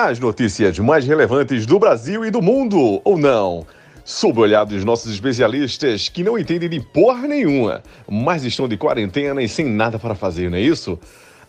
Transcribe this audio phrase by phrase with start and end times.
[0.00, 3.66] As notícias mais relevantes do Brasil e do mundo, ou não?
[4.04, 8.76] Sob o olhar dos nossos especialistas que não entendem de porra nenhuma, mas estão de
[8.76, 10.96] quarentena e sem nada para fazer, não é isso?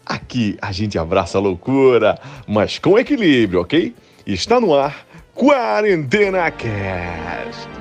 [0.03, 3.93] Aqui a gente abraça a loucura, mas com equilíbrio, ok?
[4.25, 5.05] Está no ar
[5.35, 7.78] Quarentena Cast.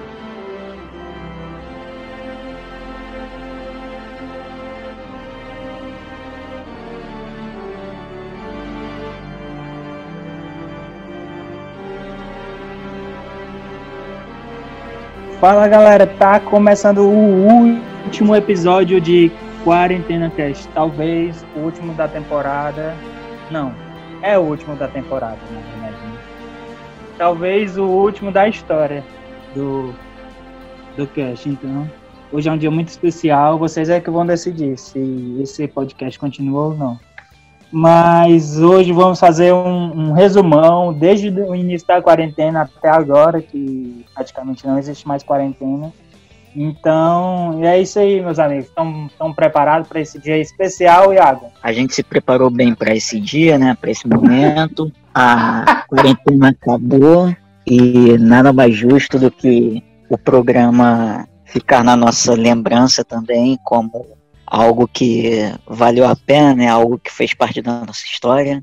[15.40, 19.30] Fala galera, tá começando o último episódio de
[19.62, 20.66] Quarentena Cast.
[20.74, 22.92] Talvez o último da temporada.
[23.48, 23.72] Não,
[24.20, 25.38] é o último da temporada.
[25.52, 25.94] Né?
[27.16, 29.04] Talvez o último da história
[29.54, 29.94] do,
[30.96, 31.48] do cast.
[31.48, 31.88] Então,
[32.32, 33.60] hoje é um dia muito especial.
[33.60, 37.07] Vocês é que vão decidir se esse podcast continua ou não.
[37.70, 44.06] Mas hoje vamos fazer um, um, resumão desde o início da quarentena até agora, que
[44.14, 45.92] praticamente não existe mais quarentena.
[46.56, 48.66] Então, é isso aí, meus amigos.
[48.66, 51.46] Estão preparados para esse dia especial, Iago?
[51.62, 53.76] A gente se preparou bem para esse dia, né?
[53.78, 54.90] Para esse momento.
[55.14, 57.34] A quarentena acabou
[57.66, 64.17] e nada mais justo do que o programa ficar na nossa lembrança também como
[64.50, 66.68] algo que valeu a pena, né?
[66.68, 68.62] Algo que fez parte da nossa história.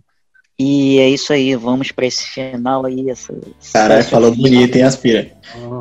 [0.58, 3.10] E é isso aí, vamos para esse final aí.
[3.10, 3.34] Essa,
[3.74, 5.32] Caralho, falou bonito, hein, Aspira?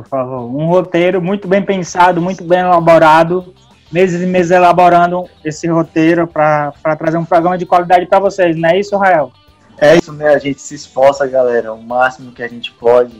[0.09, 0.49] Falou.
[0.49, 3.53] Um roteiro muito bem pensado, muito bem elaborado.
[3.91, 8.69] Meses e meses elaborando esse roteiro para trazer um programa de qualidade para vocês, não
[8.69, 9.31] é isso, Rael?
[9.77, 10.33] É isso, né?
[10.33, 13.13] A gente se esforça, galera, o máximo que a gente pode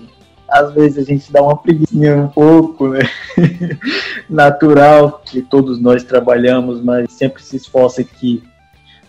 [0.47, 3.01] às vezes a gente dá uma preguiça um pouco, né?
[4.29, 8.43] Natural que todos nós trabalhamos, mas sempre se esforça aqui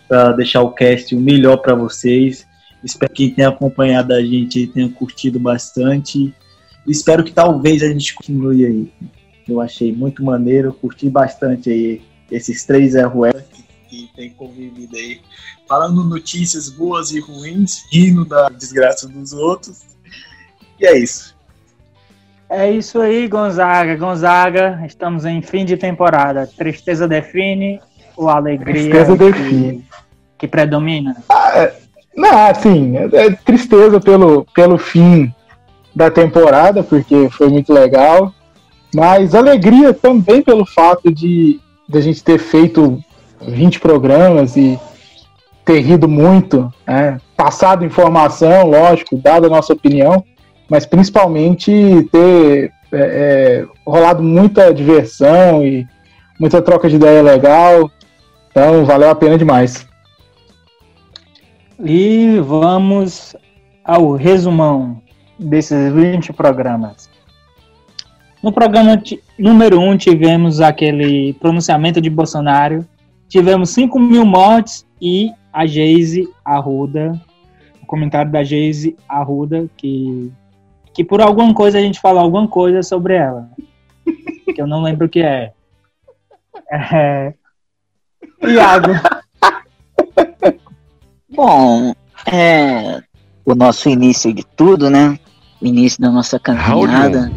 [0.07, 2.47] para deixar o cast o melhor para vocês.
[2.83, 6.33] Espero que quem tenha acompanhado a gente tenha curtido bastante.
[6.87, 8.91] Espero que talvez a gente continue aí.
[9.47, 15.21] Eu achei muito maneiro, curti bastante aí esses três que, que tem convivido aí,
[15.67, 19.87] falando notícias boas e ruins, rindo da desgraça dos outros
[20.79, 21.37] e é isso.
[22.49, 23.95] É isso aí, Gonzaga.
[23.95, 26.47] Gonzaga, estamos em fim de temporada.
[26.47, 27.81] Tristeza define
[28.15, 29.79] ou alegria tristeza define.
[29.79, 29.83] Que,
[30.39, 31.17] que predomina?
[31.27, 31.75] Ah, é,
[32.15, 35.33] não, assim, é, é, tristeza pelo, pelo fim
[35.93, 38.33] da temporada, porque foi muito legal.
[38.95, 43.03] Mas alegria também pelo fato de, de a gente ter feito
[43.41, 44.79] 20 programas e
[45.65, 47.19] ter rido muito, né?
[47.35, 50.23] passado informação, lógico, dado a nossa opinião
[50.69, 51.71] mas principalmente
[52.11, 55.87] ter é, é, rolado muita diversão e
[56.39, 57.91] muita troca de ideia legal.
[58.49, 59.87] Então, valeu a pena demais.
[61.83, 63.35] E vamos
[63.83, 65.01] ao resumão
[65.37, 67.09] desses 20 programas.
[68.41, 69.01] No programa
[69.37, 72.85] número 1 um, tivemos aquele pronunciamento de Bolsonaro,
[73.27, 77.19] tivemos 5 mil mortes e a Geise Arruda,
[77.81, 80.31] o comentário da Geise Arruda, que
[80.97, 83.47] que por alguma coisa a gente fala alguma coisa sobre ela.
[84.03, 85.53] que eu não lembro o que é.
[86.71, 87.35] É.
[88.41, 88.93] Iago.
[91.29, 91.93] Bom,
[92.25, 92.99] é
[93.45, 95.19] o nosso início de tudo, né?
[95.61, 97.31] O início da nossa caminhada.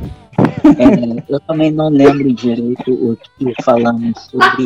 [0.65, 4.65] É, eu também não lembro direito o que falamos sobre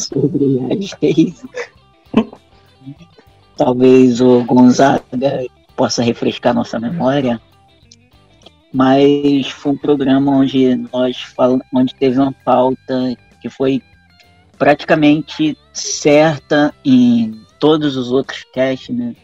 [0.00, 2.26] sobre a.
[3.56, 5.04] Talvez o Gonzaga
[5.76, 7.40] possa refrescar nossa memória,
[8.72, 13.82] mas foi um programa onde nós falamos, onde teve uma pauta que foi
[14.58, 19.14] praticamente certa em todos os outros testes, né?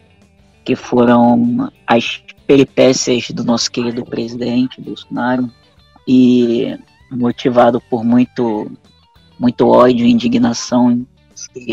[0.64, 5.50] Que foram as peripécias do nosso querido presidente Bolsonaro
[6.06, 6.78] e
[7.10, 8.70] motivado por muito
[9.38, 11.06] muito ódio e indignação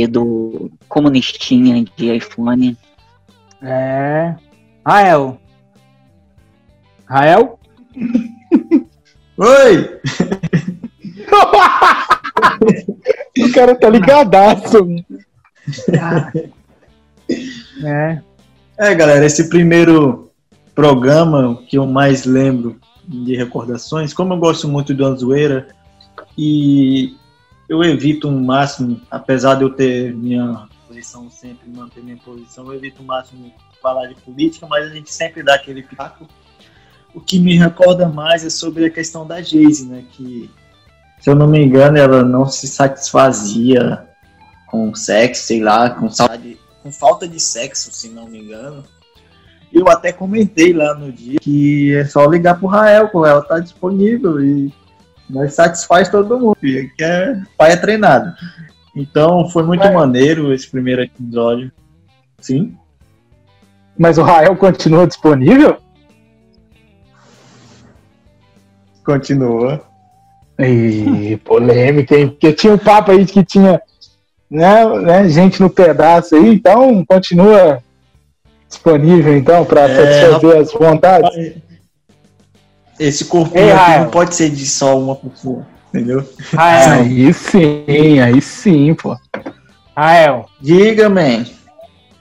[0.09, 2.77] do comunistinha de iPhone.
[3.61, 4.35] É,
[4.87, 5.37] Rael.
[7.05, 7.59] Rael?
[9.37, 9.99] Oi!
[13.43, 14.87] o cara tá ligadaço.
[17.83, 18.21] é.
[18.77, 20.31] É, galera, esse primeiro
[20.73, 25.67] programa que eu mais lembro de recordações, como eu gosto muito do Anzoeira
[26.37, 27.13] e
[27.67, 32.67] eu evito o um máximo, apesar de eu ter minha posição sempre, manter minha posição,
[32.67, 33.51] eu evito o máximo
[33.87, 36.27] falar de política, mas a gente sempre dá aquele pitaco.
[37.13, 40.03] O que me recorda mais é sobre a questão da Geise, né?
[40.11, 40.49] Que,
[41.19, 44.05] se eu não me engano, ela não se satisfazia
[44.67, 48.83] com sexo, sei lá, com, saudade, com falta de sexo, se não me engano.
[49.71, 54.43] Eu até comentei lá no dia que é só ligar pro Rael, Rael tá disponível
[54.43, 54.73] e
[55.29, 56.57] nós satisfaz todo mundo.
[56.61, 58.33] Que é pai é treinado.
[58.95, 61.71] Então foi muito maneiro esse primeiro episódio.
[62.39, 62.77] Sim.
[63.97, 65.77] Mas o Rael continua disponível?
[69.03, 69.81] Continua.
[70.59, 72.29] E polêmica, hein?
[72.29, 73.81] Porque tinha um papo aí de que tinha
[74.49, 77.83] né, né, gente no pedaço aí, então continua
[78.67, 81.55] disponível então para é, satisfazer as vontades.
[82.99, 86.27] Esse corpinho aqui não pode ser de só uma pessoa, entendeu?
[86.53, 87.01] Rael.
[87.01, 89.15] Aí sim, aí sim, pô.
[89.95, 90.45] Rael.
[90.59, 91.45] Diga, man.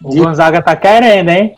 [0.02, 0.24] O Diga.
[0.24, 1.56] Gonzaga tá querendo, hein?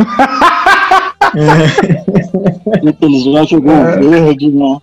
[3.00, 3.98] Eles já jogou é.
[3.98, 4.78] verde, né?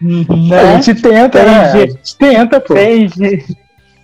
[0.00, 0.60] né?
[0.60, 1.72] A gente tenta, tem né?
[1.72, 2.74] Gente, a gente tenta, pô.
[2.74, 3.08] Tem,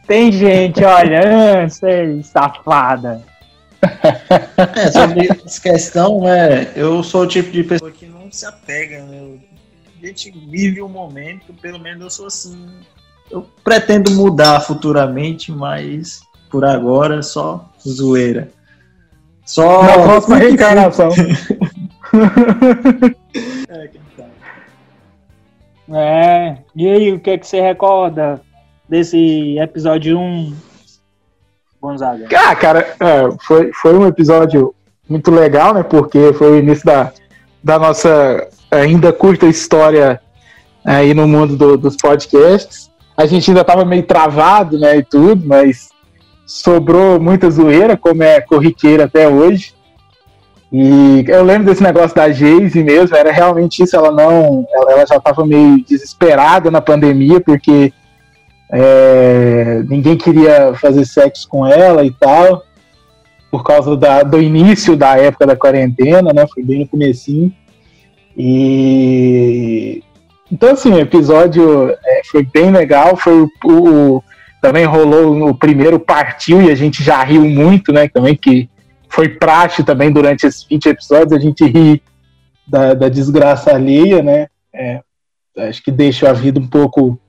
[0.07, 3.23] tem gente, olha, sei, safada.
[4.77, 9.05] É, sobre essa questão, é, eu sou o tipo de pessoa que não se apega,
[9.05, 9.37] né?
[10.03, 12.67] A gente vive o um momento, pelo menos eu sou assim.
[13.31, 18.51] Eu pretendo mudar futuramente, mas por agora só zoeira.
[19.45, 21.11] Só na próxima reencarnação.
[23.69, 24.31] é, quem sabe.
[25.93, 28.41] É, e aí, o que é que você recorda
[28.89, 30.57] desse episódio 1,
[31.81, 32.27] Gonzaga?
[32.35, 34.75] Ah, cara, é, foi, foi um episódio
[35.09, 35.83] muito legal, né?
[35.83, 37.13] Porque foi o início da,
[37.63, 40.21] da nossa ainda curta história
[40.85, 42.91] aí no mundo do, dos podcasts.
[43.17, 45.89] A gente ainda estava meio travado, né, e tudo, mas
[46.47, 49.75] sobrou muita zoeira, como é corriqueira até hoje.
[50.73, 54.67] E eu lembro desse negócio da Geise mesmo, era realmente isso, ela não.
[54.73, 57.93] Ela, ela já estava meio desesperada na pandemia, porque
[58.73, 62.65] é, ninguém queria fazer sexo com ela e tal,
[63.51, 66.45] por causa da, do início da época da quarentena, né?
[66.53, 67.53] Foi bem no comecinho.
[68.37, 70.03] E
[70.51, 74.23] então assim, o episódio é, foi bem legal, foi o, o,
[74.65, 78.09] também rolou no primeiro partiu e a gente já riu muito, né?
[78.09, 78.67] Também que
[79.11, 82.03] foi praxe também durante esses 20 episódios a gente ri
[82.67, 84.47] da, da desgraça alheia, né?
[84.75, 85.03] É,
[85.69, 87.21] acho que deixa a vida um pouco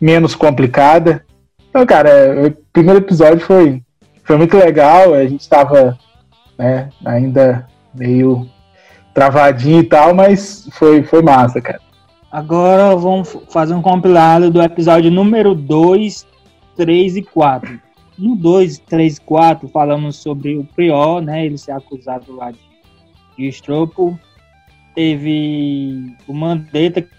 [0.00, 1.24] menos complicada.
[1.70, 3.80] Então, cara, o primeiro episódio foi,
[4.24, 5.14] foi muito legal.
[5.14, 5.96] A gente estava
[6.58, 8.50] né, ainda meio
[9.14, 11.80] travadinho e tal, mas foi, foi massa, cara.
[12.32, 16.33] Agora vamos fazer um compilado do episódio número 2,
[16.76, 17.80] 3 e 4.
[18.18, 21.44] No 2, 3 e 4 falamos sobre o Prior, né?
[21.44, 22.60] Ele ser acusado lá de,
[23.36, 24.18] de estropo.
[24.94, 27.10] Teve o Mandetta, que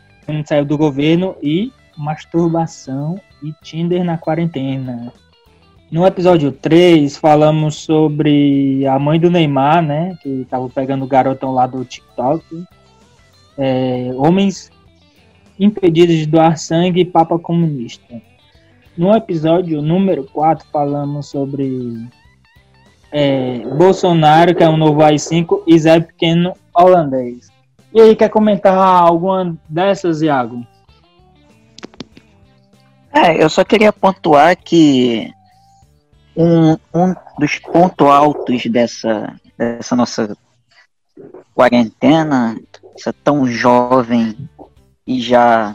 [0.46, 5.12] saiu do governo, e masturbação e Tinder na quarentena.
[5.92, 10.18] No episódio 3, falamos sobre a mãe do Neymar, né?
[10.22, 12.44] Que estava pegando o garotão lá do TikTok.
[13.58, 14.72] É, homens
[15.60, 18.22] impedidos de doar sangue e Papa Comunista.
[18.98, 22.08] No episódio número 4, falamos sobre
[23.12, 27.50] é, Bolsonaro, que é um novo AI-5, e Zé Pequeno holandês.
[27.94, 30.66] E aí, quer comentar alguma dessas, Iago?
[33.14, 35.32] É, eu só queria pontuar que
[36.36, 40.38] um, um dos pontos altos dessa, dessa nossa
[41.54, 42.60] quarentena,
[42.98, 44.36] essa tão jovem
[45.08, 45.74] e já,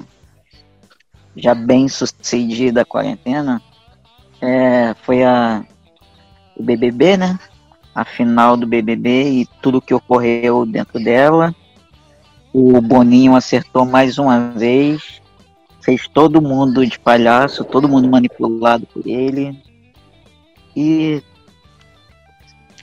[1.36, 3.62] já bem sucedida quarentena,
[4.40, 5.64] é, foi a,
[6.56, 7.38] o BBB, né?
[7.94, 11.54] A final do BBB e tudo que ocorreu dentro dela.
[12.52, 15.20] O Boninho acertou mais uma vez
[15.82, 19.60] fez todo mundo de palhaço, todo mundo manipulado por ele.
[20.76, 21.22] E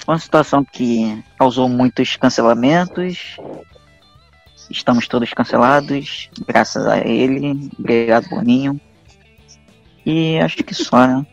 [0.08, 3.38] uma situação que causou muitos cancelamentos.
[4.70, 7.70] Estamos todos cancelados, graças a ele.
[7.78, 8.80] Obrigado, Boninho.
[10.06, 11.26] E acho que só, né?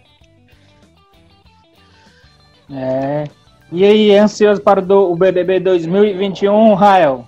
[2.71, 3.25] É.
[3.71, 7.27] E aí, ansioso para o BBB 2021, Rael?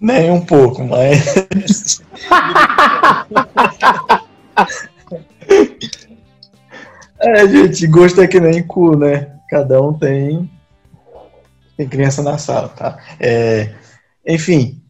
[0.00, 2.02] Nem um pouco, mas.
[7.20, 9.32] é, gente, gosto é que nem cu, né?
[9.48, 10.50] Cada um tem.
[11.76, 12.98] Tem criança na sala, tá?
[13.18, 13.72] É,
[14.26, 14.80] enfim,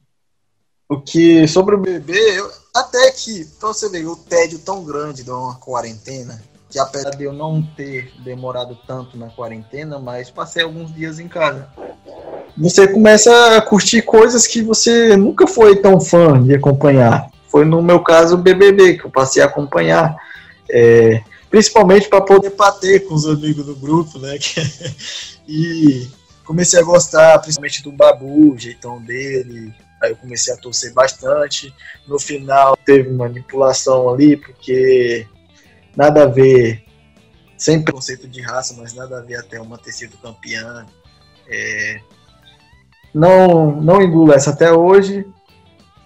[0.89, 1.47] o que.
[1.47, 5.57] Sobre o bebê, eu, até que, pra você ver, o tédio tão grande de uma
[5.57, 11.19] quarentena, que apesar de eu não ter demorado tanto na quarentena, mas passei alguns dias
[11.19, 11.69] em casa
[12.61, 17.31] você começa a curtir coisas que você nunca foi tão fã de acompanhar.
[17.47, 20.17] Foi no meu caso o BBB que eu passei a acompanhar,
[20.69, 24.37] é, principalmente para poder bater com os amigos do grupo, né?
[25.47, 26.09] e
[26.45, 29.73] comecei a gostar principalmente do Babu, o jeitão dele.
[30.03, 31.75] Aí eu comecei a torcer bastante.
[32.07, 35.27] No final teve manipulação ali, porque
[35.97, 36.85] nada a ver,
[37.57, 40.87] sem conceito de raça, mas nada a ver até uma ter sido campeã.
[41.49, 42.01] É,
[43.13, 45.27] não, não engulo essa até hoje.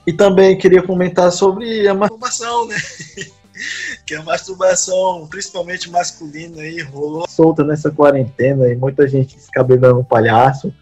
[0.06, 2.76] E também queria comentar sobre a masturbação, né?
[4.04, 10.04] que a masturbação, principalmente masculina, aí, rolou solta nessa quarentena e muita gente descabelando um
[10.04, 10.74] palhaço.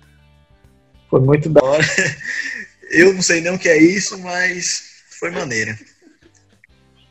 [1.10, 1.82] Foi muito da hora.
[2.90, 4.82] Eu não sei nem o que é isso, mas
[5.18, 5.78] foi maneira.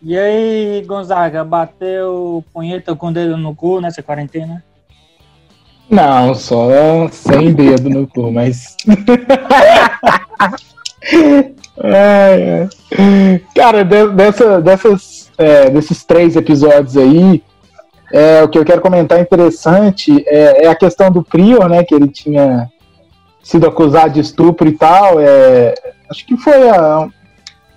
[0.01, 4.63] E aí, Gonzaga, bateu punheta com o dedo no cu nessa quarentena?
[5.89, 8.75] Não, só sem dedo no cu, mas.
[11.83, 13.41] é, é.
[13.55, 17.43] Cara, dessa, dessas, é, desses três episódios aí,
[18.13, 21.83] é, o que eu quero comentar interessante é, é, a questão do Prior, né?
[21.83, 22.69] Que ele tinha
[23.43, 25.19] sido acusado de estupro e tal.
[25.19, 25.74] É,
[26.10, 27.08] acho que foi há,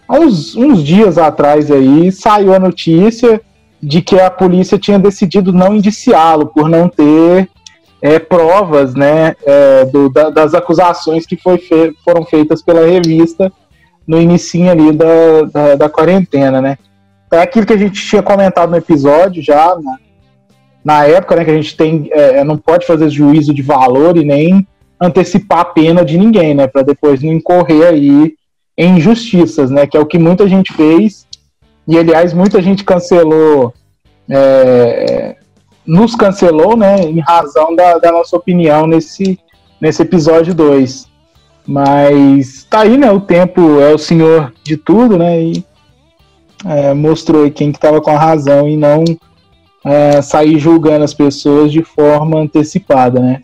[0.09, 3.41] há uns, uns dias atrás aí, saiu a notícia
[3.83, 7.49] de que a polícia tinha decidido não indiciá-lo por não ter
[8.01, 13.51] é, provas né, é, do, da, das acusações que fe foram feitas pela revista
[14.07, 16.77] no início ali da, da, da, quarentena, né?
[17.31, 19.97] É aquilo que a gente tinha comentado no episódio já, na,
[20.85, 24.25] na época, né, que a gente tem, é, não pode fazer juízo de valor e
[24.25, 24.67] nem
[25.03, 28.35] antecipar a pena de ninguém, né, para depois não incorrer aí
[28.79, 31.27] em injustiças, né, que é o que muita gente fez,
[31.89, 33.75] e aliás, muita gente cancelou
[34.31, 35.37] é,
[35.87, 39.39] nos cancelou, né, em razão da, da nossa opinião nesse,
[39.81, 41.11] nesse episódio 2.
[41.67, 45.65] Mas tá aí, né, o tempo é o senhor de tudo, né, e
[46.65, 49.05] é, mostrou quem que tava com a razão e não
[49.85, 53.43] é, sair julgando as pessoas de forma antecipada, né.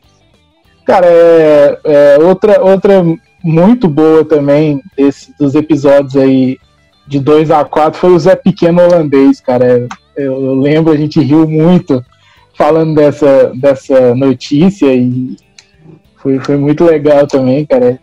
[0.89, 3.05] Cara, é, é outra, outra
[3.45, 6.57] muito boa também desse, dos episódios aí
[7.07, 9.87] de 2 a 4 foi o Zé Pequeno Holandês, cara.
[10.17, 12.03] Eu, eu lembro, a gente riu muito
[12.57, 15.37] falando dessa, dessa notícia e
[16.17, 18.01] foi, foi muito legal também, cara.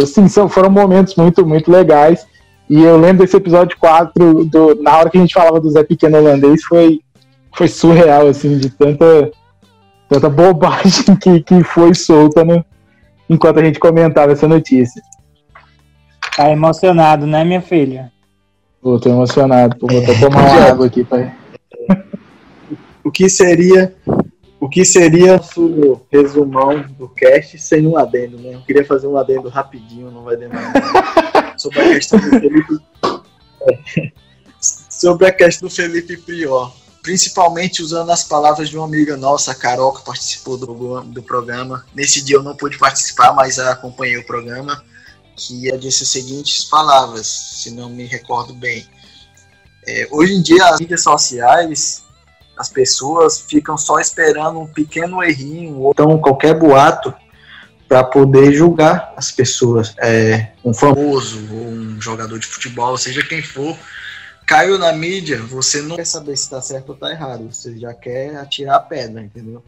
[0.00, 2.24] Assim, são, foram momentos muito, muito legais.
[2.70, 5.82] E eu lembro desse episódio 4, do, na hora que a gente falava do Zé
[5.82, 7.00] Pequeno Holandês, foi,
[7.56, 9.32] foi surreal, assim, de tanta,
[10.12, 12.64] tanta bobagem que, que foi solta no,
[13.28, 15.02] enquanto a gente comentava essa notícia.
[16.36, 18.10] Tá emocionado, né, minha filha?
[18.80, 19.76] Pô, tô emocionado.
[19.76, 21.32] Pô, vou até tomar uma água aqui, pai
[23.04, 23.94] o que seria
[24.60, 28.54] o que seria o resumão do cast sem um adendo, né?
[28.54, 30.72] Eu queria fazer um adendo rapidinho, não vai demorar.
[31.58, 32.78] sobre a questão do Felipe.
[34.60, 36.72] sobre a questão do Felipe Prior.
[37.02, 41.84] Principalmente usando as palavras de uma amiga nossa, a Carol, que participou do, do programa.
[41.94, 44.82] Nesse dia eu não pude participar, mas acompanhei o programa.
[45.34, 48.86] Que ela disse as seguintes palavras, se não me recordo bem.
[49.86, 52.04] É, hoje em dia, as mídias sociais
[52.56, 57.12] as pessoas ficam só esperando um pequeno errinho ou então qualquer boato
[57.88, 59.94] para poder julgar as pessoas.
[59.98, 63.76] É, um famoso, um jogador de futebol, seja quem for,
[64.52, 67.94] caiu na mídia, você não quer saber se está certo ou está errado, você já
[67.94, 69.64] quer atirar a pedra, entendeu?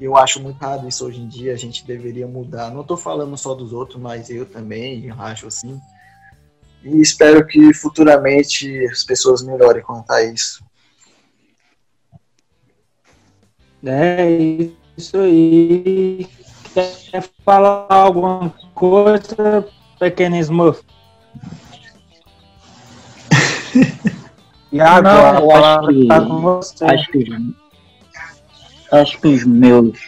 [0.00, 2.70] Eu acho muito errado isso hoje em dia, a gente deveria mudar.
[2.70, 5.78] Não estou falando só dos outros, mas eu também eu acho assim.
[6.82, 10.64] E espero que futuramente as pessoas melhorem quanto a isso.
[13.84, 14.26] É
[14.96, 16.26] isso aí.
[16.72, 20.82] Quer falar alguma coisa, pequeno Smurf?
[24.72, 26.84] e agora Não, acho que, tá com você.
[26.84, 27.54] Acho que,
[28.92, 29.98] acho que os meus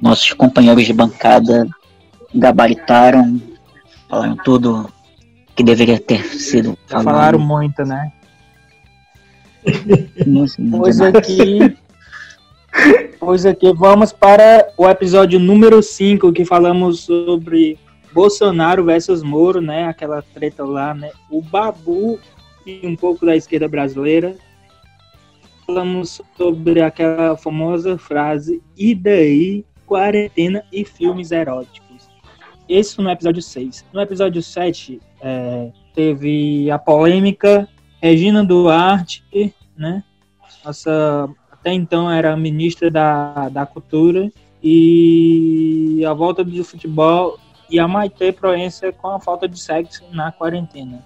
[0.00, 1.68] nossos companheiros de bancada
[2.34, 3.40] gabaritaram,
[4.08, 4.90] falaram tudo
[5.54, 7.04] que deveria ter sido falado.
[7.04, 8.12] Falaram muito, né?
[10.78, 11.76] pois aqui
[13.18, 17.78] Pois aqui, vamos para o episódio número 5, que falamos sobre
[18.12, 19.88] Bolsonaro versus Moro, né?
[19.88, 21.10] Aquela treta lá, né?
[21.30, 22.20] O Babu
[22.66, 24.36] e um pouco da esquerda brasileira.
[25.66, 32.08] Falamos sobre aquela famosa frase, e daí, quarentena e filmes eróticos.
[32.68, 33.84] Esse no episódio 6.
[33.92, 37.68] No episódio 7, é, teve a polêmica
[38.02, 39.24] Regina Duarte,
[39.76, 40.02] né?
[40.64, 41.28] Nossa
[41.66, 44.30] até então era ministra da, da Cultura,
[44.62, 50.30] e a volta do futebol e a Maite Proença com a falta de sexo na
[50.30, 51.04] quarentena.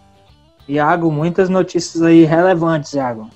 [0.70, 3.28] Iago, muitas notícias aí relevantes, Iago.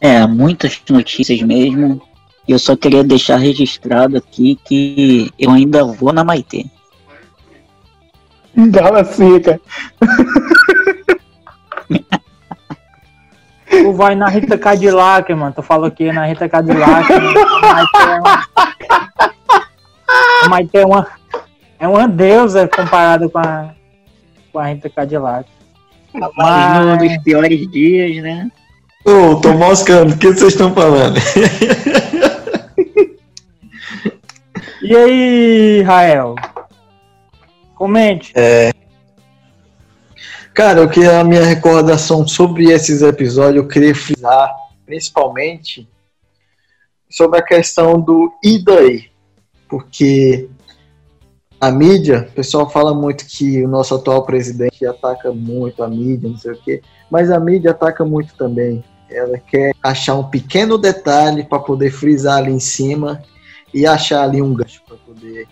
[0.00, 2.00] É, muitas notícias mesmo.
[2.46, 6.64] Eu só queria deixar registrado aqui que eu ainda vou na Maitê.
[8.56, 9.60] Gala seca.
[13.70, 15.52] Tu vai na Rita Cadillac, mano.
[15.54, 17.06] Tu falou que na Rita Cadillac.
[20.42, 21.06] A Maite é uma,
[21.78, 23.74] é uma deusa comparada com a,
[24.52, 25.48] com a Rita Cadillac.
[26.12, 28.50] Mas num dos piores dias, né?
[29.04, 31.18] Ô, oh, tô moscando, o que vocês estão falando?
[34.82, 36.34] e aí, Rael?
[37.74, 38.32] Comente.
[38.34, 38.72] É.
[40.52, 44.52] Cara, o que a minha recordação sobre esses episódios, eu queria frisar,
[44.84, 45.88] principalmente,
[47.08, 49.08] sobre a questão do e daí?
[49.68, 50.48] Porque
[51.60, 56.28] a mídia, o pessoal fala muito que o nosso atual presidente ataca muito a mídia,
[56.28, 58.84] não sei o quê, mas a mídia ataca muito também.
[59.10, 63.22] Ela quer achar um pequeno detalhe para poder frisar ali em cima
[63.72, 65.48] e achar ali um gancho para poder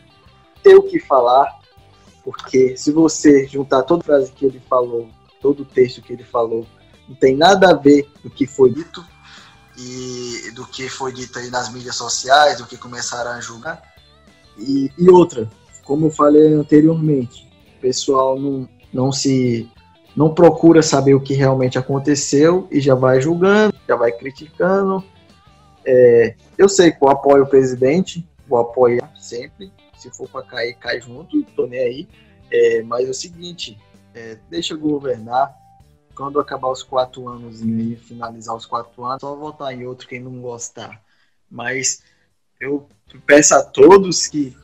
[0.62, 1.56] ter o que falar
[2.26, 5.08] porque se você juntar toda a frase que ele falou,
[5.40, 6.66] todo o texto que ele falou,
[7.08, 9.06] não tem nada a ver do que foi dito
[9.78, 13.80] e do que foi dito aí nas mídias sociais, do que começaram a julgar.
[14.58, 15.48] E, e outra,
[15.87, 19.71] como eu falei anteriormente, o pessoal não, não se
[20.16, 25.05] não procura saber o que realmente aconteceu e já vai julgando, já vai criticando.
[25.85, 30.75] É, eu sei que eu apoio o presidente, vou apoiar sempre, se for para cair,
[30.75, 32.09] cai junto, tô nem aí.
[32.50, 33.78] É, mas é o seguinte,
[34.14, 35.55] é, deixa governar.
[36.14, 40.19] Quando acabar os quatro anos e finalizar os quatro anos, só votar em outro quem
[40.19, 41.02] não gostar.
[41.50, 42.02] Mas
[42.59, 42.88] eu
[43.26, 44.57] peço a todos que.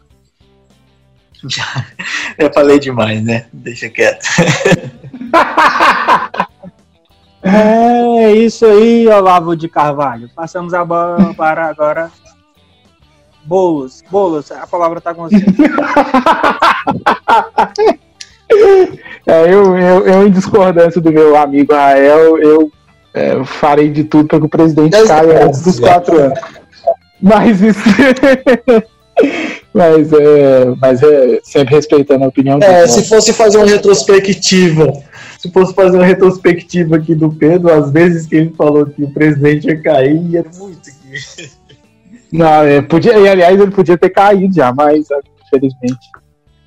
[1.49, 1.87] Já,
[2.39, 3.47] eu falei demais, né?
[3.53, 4.27] Deixa quieto.
[7.45, 10.31] É isso aí, Olavo de Carvalho.
[10.33, 12.09] Passamos a bola para agora
[13.45, 15.45] Bolos, bolos, a palavra tá com você.
[19.27, 22.71] é, eu, eu, eu, em discordância do meu amigo Rael, eu
[23.13, 26.39] é, farei de tudo para que o presidente caia antes dos quatro anos.
[27.21, 27.83] Mas isso.
[29.75, 34.93] mas, é, mas é sempre respeitando a opinião É, se fosse fazer uma retrospectiva,
[35.39, 39.11] se fosse fazer uma retrospectiva aqui do Pedro, às vezes que ele falou que o
[39.11, 41.51] presidente ia cair, ia muito aqui.
[42.31, 45.07] Não, é, podia, e aliás, ele podia ter caído já, mas
[45.47, 45.99] infelizmente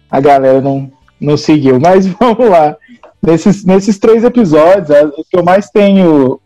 [0.09, 1.79] a galera não, não seguiu.
[1.79, 2.75] Mas vamos lá.
[3.21, 6.39] Nesses, nesses três episódios, o que eu mais tenho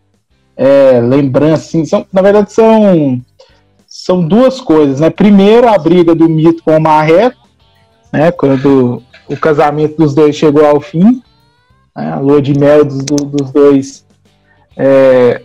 [0.55, 3.21] é, lembrança, assim, são, na verdade, são,
[4.09, 5.11] são duas coisas, né?
[5.11, 7.47] Primeiro, a briga do mito com o Marreco,
[8.11, 8.31] né?
[8.31, 11.21] Quando o casamento dos dois chegou ao fim,
[11.95, 14.03] né, a lua de mel dos, dos dois
[14.75, 15.43] é,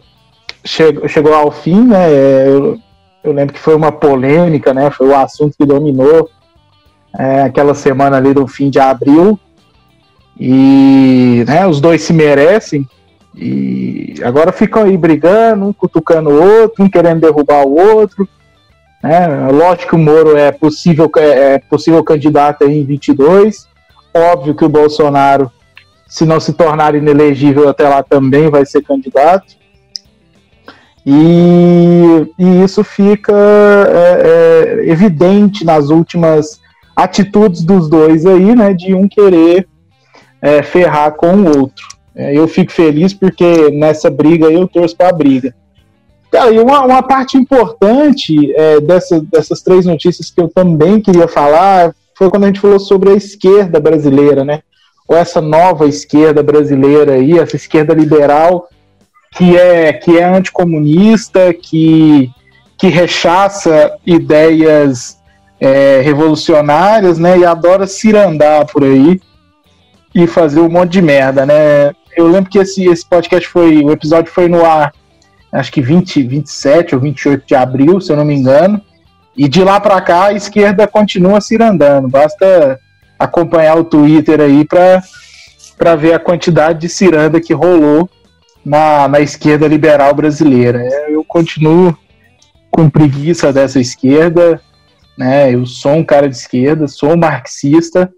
[0.65, 2.11] chegou, chegou ao fim, né?
[2.11, 2.79] Eu,
[3.23, 4.91] eu lembro que foi uma polêmica, né?
[4.91, 6.31] Foi o assunto que dominou
[7.19, 9.39] é, aquela semana ali do fim de abril.
[10.41, 12.89] E né, os dois se merecem.
[13.35, 18.27] E agora ficam aí brigando, um cutucando o outro, um querendo derrubar o outro.
[19.05, 19.51] Né?
[19.53, 23.69] Lógico que o Moro é possível, é, é possível candidato em 22.
[24.15, 25.53] Óbvio que o Bolsonaro,
[26.09, 29.57] se não se tornar inelegível até lá, também vai ser candidato.
[31.05, 34.23] E, e isso fica é,
[34.87, 36.59] é, evidente nas últimas
[36.97, 39.69] atitudes dos dois aí, né, de um querer
[40.41, 41.87] é, ferrar com o outro.
[42.17, 45.55] É, eu fico feliz porque nessa briga eu torço para a briga.
[46.53, 51.95] E uma, uma parte importante é, dessa, dessas três notícias que eu também queria falar
[52.17, 54.61] foi quando a gente falou sobre a esquerda brasileira, né?
[55.07, 58.69] Ou essa nova esquerda brasileira aí, essa esquerda liberal
[59.37, 62.31] que é, que é anticomunista, que,
[62.79, 65.19] que rechaça ideias
[65.61, 67.39] é, revolucionárias, né?
[67.39, 69.21] E adora cirandar por aí
[70.15, 71.93] e fazer um monte de merda, né?
[72.17, 73.83] Eu lembro que esse, esse podcast foi.
[73.83, 74.93] O episódio foi no ar,
[75.55, 78.81] acho que 20, 27 ou 28 de abril, se eu não me engano.
[79.37, 82.09] E de lá para cá a esquerda continua cirandando.
[82.09, 82.79] Basta
[83.19, 88.09] acompanhar o Twitter aí para ver a quantidade de ciranda que rolou
[88.65, 90.83] na, na esquerda liberal brasileira.
[90.83, 91.97] É, eu continuo
[92.71, 94.61] com preguiça dessa esquerda,
[95.17, 95.53] né?
[95.53, 98.11] Eu sou um cara de esquerda, sou marxista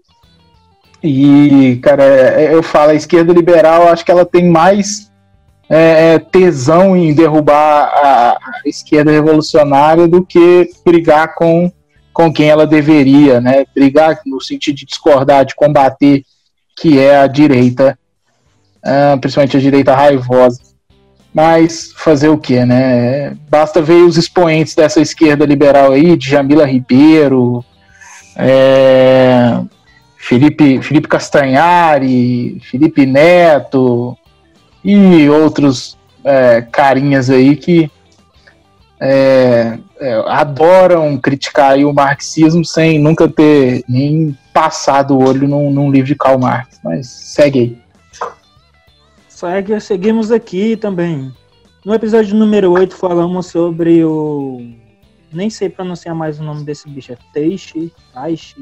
[1.03, 5.06] e, cara, é, eu falo a esquerda liberal, acho que ela tem mais
[5.69, 11.71] é, tesão em derrubar a, esquerda revolucionária do que brigar com,
[12.13, 13.65] com quem ela deveria, né?
[13.73, 16.23] Brigar no sentido de discordar, de combater,
[16.75, 17.97] que é a direita
[18.83, 20.61] uh, principalmente a direita raivosa.
[21.33, 23.35] Mas fazer o que, né?
[23.49, 27.63] Basta ver os expoentes dessa esquerda liberal aí, de Jamila Ribeiro,
[28.35, 29.59] é,
[30.17, 34.17] Felipe, Felipe Castanhari, Felipe Neto
[34.87, 37.91] e outros é, carinhas aí que
[38.99, 45.91] é, é, adoram criticar o marxismo sem nunca ter nem passado o olho num, num
[45.91, 46.79] livro de Karl Marx.
[46.83, 47.81] Mas segue aí.
[49.27, 51.33] Segue, seguimos aqui também.
[51.85, 54.61] No episódio número 8 falamos sobre o.
[55.31, 57.11] Nem sei pronunciar mais o nome desse bicho.
[57.11, 58.55] É Teixe, Taixe.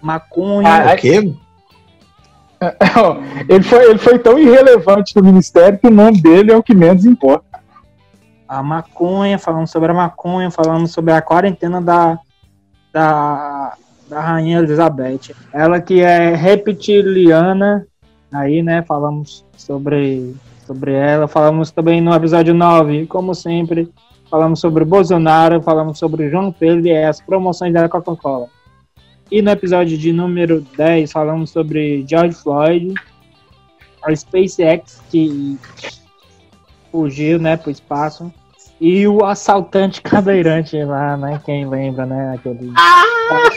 [0.00, 0.90] Maconha.
[0.90, 1.34] Ah, o quê?
[3.48, 6.74] ele, foi, ele foi tão irrelevante no ministério que o nome dele é o que
[6.74, 7.44] menos importa.
[8.48, 12.18] A maconha, falamos sobre a maconha, falamos sobre a quarentena da,
[12.92, 13.74] da,
[14.08, 15.34] da Rainha Elizabeth.
[15.52, 17.86] Ela que é reptiliana,
[18.32, 21.26] aí, né, falamos sobre, sobre ela.
[21.26, 23.92] Falamos também no episódio 9, como sempre,
[24.30, 28.48] falamos sobre Bolsonaro, falamos sobre João Pedro e as promoções da Coca-Cola.
[29.30, 32.94] E no episódio de número 10 falamos sobre George Floyd,
[34.04, 35.58] a SpaceX que
[36.92, 38.32] fugiu, né, pro espaço.
[38.80, 41.40] E o assaltante cadeirante lá, né?
[41.44, 42.34] Quem lembra, né?
[42.34, 42.72] Aquele.
[42.76, 43.50] Ah!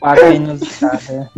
[0.00, 1.30] Quadrinhos, cara.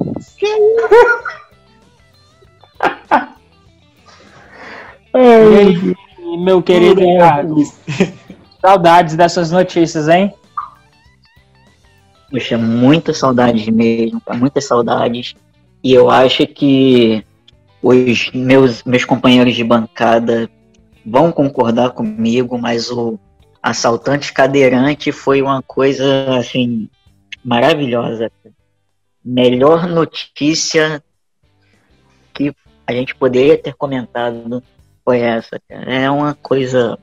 [5.14, 5.96] E aí,
[6.38, 7.02] meu querido?
[8.60, 10.32] Saudades dessas notícias, hein?
[12.32, 15.34] Poxa, muitas saudades mesmo, muitas saudades.
[15.84, 17.22] E eu acho que
[17.82, 20.48] os meus, meus companheiros de bancada
[21.04, 23.18] vão concordar comigo, mas o
[23.62, 26.88] assaltante cadeirante foi uma coisa assim
[27.44, 28.32] maravilhosa.
[29.22, 31.04] Melhor notícia
[32.32, 32.54] que
[32.86, 34.62] a gente poderia ter comentado
[35.04, 35.60] foi essa.
[35.68, 36.98] É uma coisa.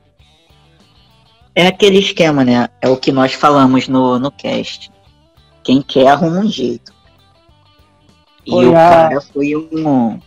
[1.54, 2.68] É aquele esquema, né?
[2.82, 4.90] É o que nós falamos no, no cast.
[5.62, 6.92] Quem quer arruma um jeito.
[8.46, 8.74] E foi o a...
[8.74, 10.20] cara foi um.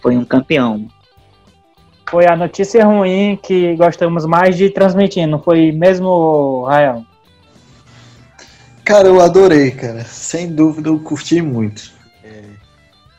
[0.00, 0.88] Foi um campeão.
[2.10, 7.04] Foi a notícia ruim que gostamos mais de transmitir, não foi mesmo, Rael?
[8.84, 10.04] Cara, eu adorei, cara.
[10.04, 11.90] Sem dúvida eu curti muito.
[12.22, 12.42] É,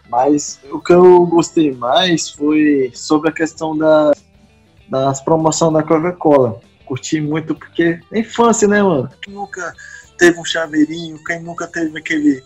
[0.07, 4.13] mas o que eu gostei mais foi sobre a questão da,
[4.87, 6.61] das promoções da Coca-Cola.
[6.85, 9.09] Curti muito porque é infância, né, mano?
[9.27, 9.73] Nunca
[10.17, 12.43] teve um chaveirinho, quem nunca teve aquele.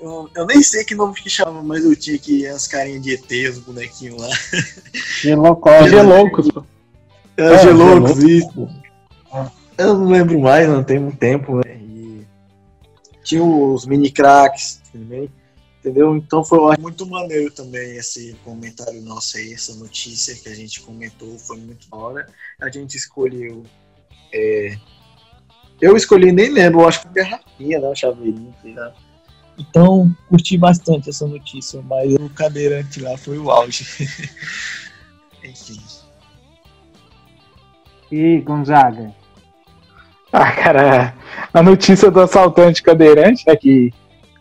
[0.00, 3.14] Eu, eu nem sei que nome que chama, mas eu tinha aqui as carinhas de
[3.14, 4.28] ET, os bonequinhos lá.
[5.20, 5.90] Gelocos.
[5.90, 6.48] Geloucos.
[7.36, 8.68] É, é Geloucos, isso.
[9.76, 11.76] Eu não lembro mais, não tem muito tempo, né?
[11.76, 12.26] E
[13.24, 15.28] tinha os mini cracks também,
[15.80, 16.16] entendeu?
[16.16, 21.36] Então foi muito maneiro também esse comentário nosso aí, essa notícia que a gente comentou,
[21.38, 22.26] foi muito da hora.
[22.60, 23.64] A gente escolheu
[24.32, 24.76] é,
[25.84, 27.94] eu escolhi, nem lembro, acho que garrafinha, né?
[27.94, 28.90] Chaveirinho, sei lá.
[29.58, 33.84] Então, curti bastante essa notícia, mas o cadeirante lá foi o auge.
[35.44, 35.78] Enfim.
[38.10, 39.12] E Gonzaga?
[40.32, 41.14] Ah, cara,
[41.52, 43.92] a notícia do assaltante cadeirante, né, que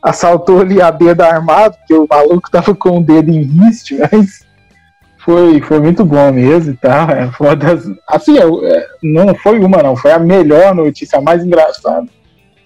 [0.01, 4.45] assaltou ali a dedo armado, porque o maluco tava com o dedo em riste, mas
[5.17, 7.06] foi, foi muito bom mesmo e tá?
[7.06, 7.15] tal.
[7.15, 8.43] É, foi das, assim, é,
[9.04, 12.08] não foi uma, não, foi a melhor notícia, a mais engraçada.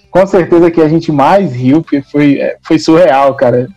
[0.10, 3.68] Com certeza que a gente mais riu, porque foi, é, foi surreal, cara.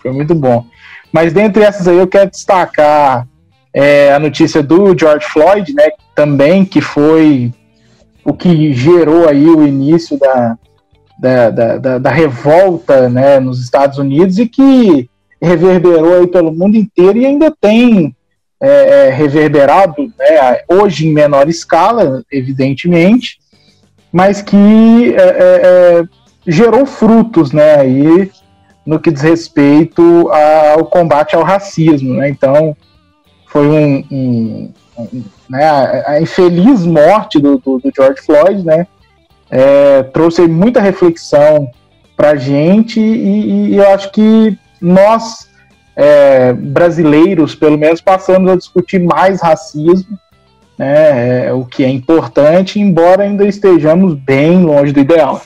[0.00, 0.64] Foi muito bom.
[1.12, 3.26] Mas dentre essas aí eu quero destacar
[3.74, 5.90] é, a notícia do George Floyd, né?
[6.14, 7.52] Também, que foi
[8.24, 10.56] o que gerou aí o início da,
[11.18, 15.08] da, da, da, da revolta né, nos Estados Unidos e que
[15.40, 18.14] reverberou aí pelo mundo inteiro e ainda tem
[18.60, 23.38] é, é, reverberado, né, hoje em menor escala, evidentemente,
[24.12, 26.02] mas que é, é, é,
[26.46, 28.30] gerou frutos né, aí,
[28.84, 32.14] no que diz respeito ao combate ao racismo.
[32.14, 32.28] Né?
[32.28, 32.76] Então,
[33.46, 35.64] foi um, um, um né,
[36.06, 38.86] a, infeliz morte do, do, do George Floyd né,
[39.50, 41.70] é, trouxe muita reflexão
[42.16, 45.49] para a gente e, e eu acho que nós
[45.96, 50.18] é, brasileiros, pelo menos, passamos a discutir mais racismo,
[50.78, 55.42] né, é, o que é importante, embora ainda estejamos bem longe do ideal.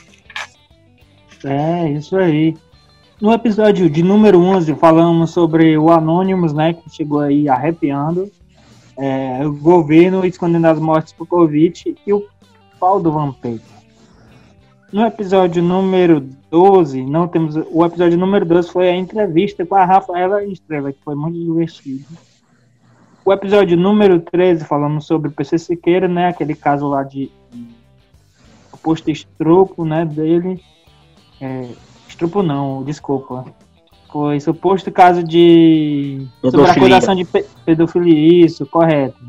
[1.43, 2.55] É, isso aí.
[3.21, 8.31] No episódio de número 11, falamos sobre o Anonymous, né, que chegou aí arrepiando,
[8.97, 12.23] é, o governo escondendo as mortes por Covid e o
[12.79, 13.74] pau do vampiro.
[14.95, 17.57] No episódio número 12, não temos.
[17.69, 22.05] O episódio número 12 foi a entrevista com a Rafaela Estrela, que foi muito divertido.
[23.25, 26.29] O episódio número 13, falamos sobre o PC Siqueira, né?
[26.29, 27.29] Aquele caso lá de.
[28.81, 30.05] Posto estrupo, né?
[30.05, 30.63] Dele.
[31.41, 31.67] É,
[32.07, 33.43] estrupo não, desculpa.
[34.09, 36.25] Foi suposto caso de.
[36.39, 37.25] Sobre acusação de
[37.65, 39.19] pedofilia, isso, correto.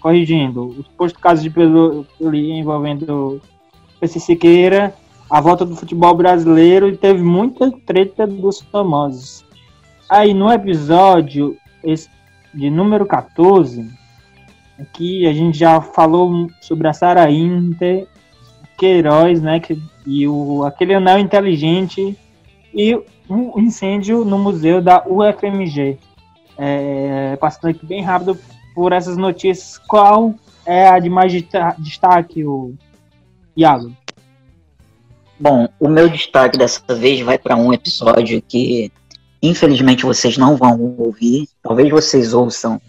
[0.00, 0.66] Corrigindo.
[0.66, 3.40] O suposto caso de pedofilia envolvendo
[4.00, 4.94] PC Siqueira,
[5.30, 9.44] a volta do futebol brasileiro e teve muita treta dos famosos.
[10.08, 11.56] Aí no episódio
[12.54, 13.88] de número 14,
[14.78, 18.06] aqui a gente já falou sobre a Sara Inter,
[18.78, 22.16] Queiroz, né, que, e o, aquele anel inteligente
[22.72, 25.98] e um incêndio no museu da UFMG.
[26.56, 28.36] É, passando aqui bem rápido
[28.74, 30.34] por essas notícias, qual
[30.64, 31.32] é a de mais
[31.78, 32.74] destaque, o
[33.58, 33.92] Iago?
[35.38, 38.92] Bom, o meu destaque dessa vez vai para um episódio que
[39.42, 41.48] infelizmente vocês não vão ouvir.
[41.62, 42.80] Talvez vocês ouçam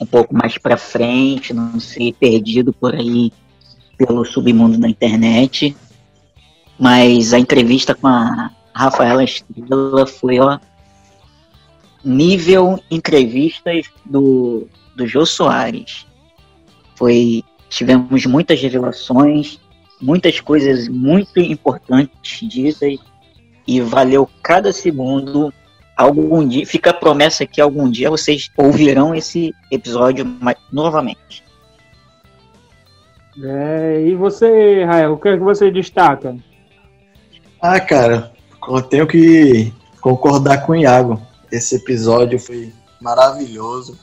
[0.00, 3.32] um pouco mais para frente, não sei, perdido por aí
[3.96, 5.76] pelo submundo da internet.
[6.78, 10.58] Mas a entrevista com a Rafaela Estrela foi, ó,
[12.04, 16.06] nível entrevistas do, do Jô Soares.
[16.96, 19.60] Foi, tivemos muitas revelações,
[20.02, 22.98] muitas coisas muito importantes ditas
[23.66, 25.52] e valeu cada segundo.
[25.96, 30.26] Algum dia, fica a promessa que algum dia vocês ouvirão esse episódio
[30.72, 31.44] novamente.
[33.42, 36.36] É, e você, Rael, o que, é que você destaca?
[37.60, 38.32] Ah, cara,
[38.68, 41.20] eu tenho que concordar com o Iago.
[41.50, 43.96] Esse episódio foi maravilhoso.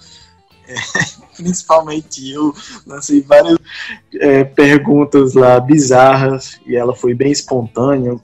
[1.36, 2.54] Principalmente eu
[2.86, 3.58] lancei várias
[4.16, 8.20] é, perguntas lá bizarras e ela foi bem espontânea.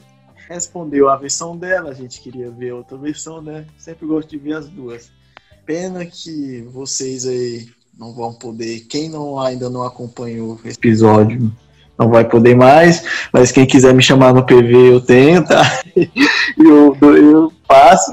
[0.47, 3.65] Respondeu a versão dela, a gente queria ver outra versão, né?
[3.77, 5.09] Sempre gosto de ver as duas.
[5.65, 8.81] Pena que vocês aí não vão poder.
[8.81, 11.51] Quem não ainda não acompanhou esse episódio
[11.97, 15.61] não vai poder mais, mas quem quiser me chamar no PV eu tenho, tá?
[15.95, 18.11] eu, eu passo.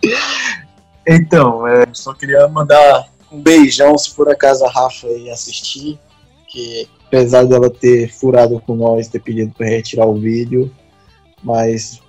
[1.06, 5.98] então, é, só queria mandar um beijão se por acaso a Rafa ir assistir,
[6.48, 10.70] que apesar dela ter furado com nós, ter pedido para retirar o vídeo,
[11.42, 12.00] mas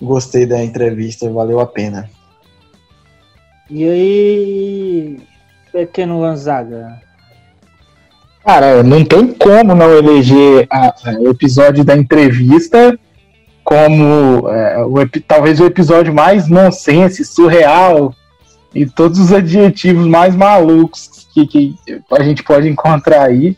[0.00, 2.08] gostei da entrevista, valeu a pena.
[3.68, 5.20] E aí,
[5.72, 7.00] Pequeno Lanzaga?
[8.44, 10.66] Cara, não tem como não eleger
[11.20, 12.98] o episódio da entrevista
[13.62, 14.94] como é, o,
[15.28, 18.12] talvez o episódio mais nonsense, surreal
[18.74, 21.76] e todos os adjetivos mais malucos que, que
[22.12, 23.56] a gente pode encontrar aí,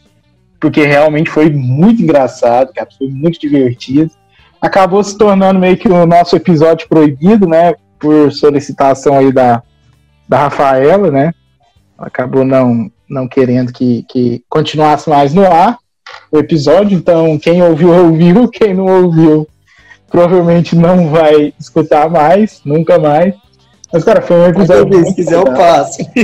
[0.61, 4.11] porque realmente foi muito engraçado, cara, foi muito divertido.
[4.61, 9.63] Acabou se tornando meio que o nosso episódio proibido, né, por solicitação aí da,
[10.29, 11.33] da Rafaela, né,
[11.99, 15.79] acabou não, não querendo que, que continuasse mais no ar
[16.31, 16.97] o episódio.
[16.97, 18.49] Então, quem ouviu, ouviu.
[18.49, 19.49] Quem não ouviu,
[20.11, 23.35] provavelmente não vai escutar mais, nunca mais.
[23.93, 25.07] Mas, cara, foi um episódio.
[25.07, 26.01] Se quiser, eu passo.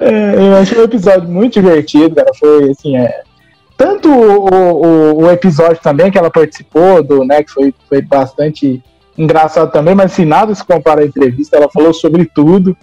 [0.00, 2.30] é, eu achei um episódio muito divertido, cara.
[2.38, 3.22] Foi assim, é.
[3.76, 8.82] Tanto o, o, o, episódio também que ela participou, do, né, que foi, foi bastante
[9.16, 12.76] engraçado também, mas assim, nada se compara à entrevista, ela falou sobre tudo,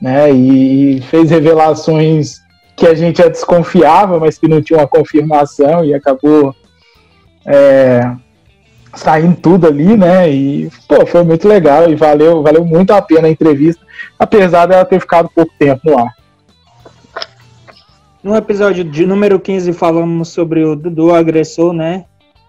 [0.00, 2.40] né, e fez revelações
[2.74, 6.54] que a gente já desconfiava, mas que não tinha uma confirmação e acabou
[7.46, 8.10] é,
[8.96, 13.28] saindo tudo ali, né, e pô, foi muito legal e valeu, valeu muito a pena
[13.28, 13.84] a entrevista,
[14.18, 16.12] apesar dela ter ficado pouco tempo ar.
[18.22, 22.06] No episódio de número 15 falamos sobre o Dudu agressor, né?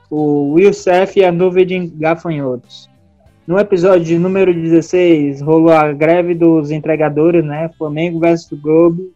[0.10, 2.89] O Will Seth e a nuvem de gafanhotos.
[3.45, 7.69] No episódio número 16, rolou a greve dos entregadores, né?
[7.77, 9.12] Flamengo versus Globo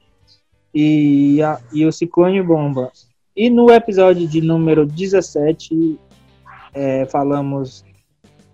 [0.73, 2.91] e, a, e o Ciclone Bomba.
[3.35, 5.97] E no episódio de número 17,
[6.73, 7.83] é, falamos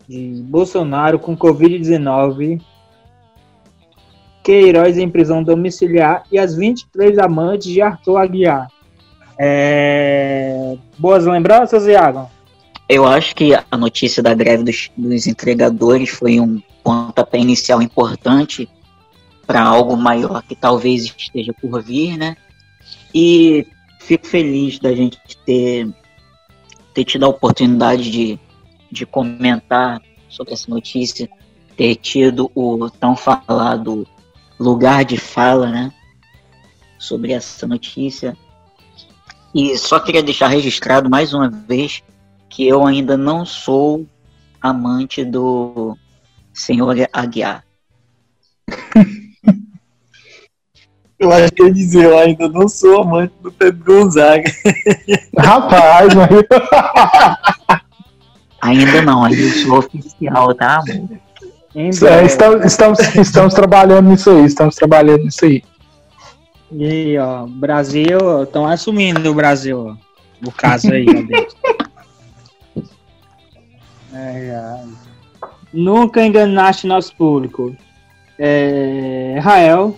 [0.08, 2.62] de Bolsonaro com Covid-19,
[4.44, 8.68] Queiroz em prisão domiciliar e as 23 amantes de Arthur Aguiar.
[9.40, 10.78] É...
[10.98, 12.30] Boas lembranças, Iago?
[12.88, 18.70] Eu acho que a notícia da greve dos, dos entregadores foi um pontapé inicial importante
[19.48, 22.38] para algo maior que talvez esteja por vir, né?
[23.14, 23.66] E
[24.00, 25.88] fico feliz da gente ter,
[26.96, 28.40] ter tido a oportunidade de,
[28.90, 31.30] de comentar sobre essa notícia,
[31.76, 34.08] ter tido o tão falado
[34.58, 35.94] lugar de fala, né?
[36.98, 38.36] Sobre essa notícia.
[39.54, 42.02] E só queria deixar registrado mais uma vez
[42.50, 44.08] que eu ainda não sou
[44.62, 45.98] amante do
[46.54, 47.66] senhor Aguiar.
[51.18, 54.44] Eu acho que ia dizer, eu ainda não sou amante do Pedro Gonzaga.
[55.38, 56.30] Rapaz, mas...
[58.62, 60.82] ainda não, ainda sou oficial, tá?
[61.74, 61.90] É,
[62.26, 65.64] estamos, estamos, estamos trabalhando nisso aí, estamos trabalhando nisso aí.
[66.72, 69.96] E aí, ó, Brasil, estão assumindo o Brasil, ó,
[70.46, 72.86] o caso aí, ó,
[74.16, 74.84] é, é.
[75.74, 77.76] Nunca enganaste nosso público.
[78.40, 79.98] É, Rael.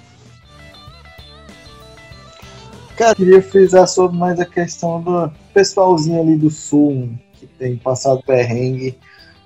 [2.97, 8.23] Cara, queria frisar sobre mais a questão do pessoalzinho ali do sul que tem passado
[8.23, 8.97] perrengue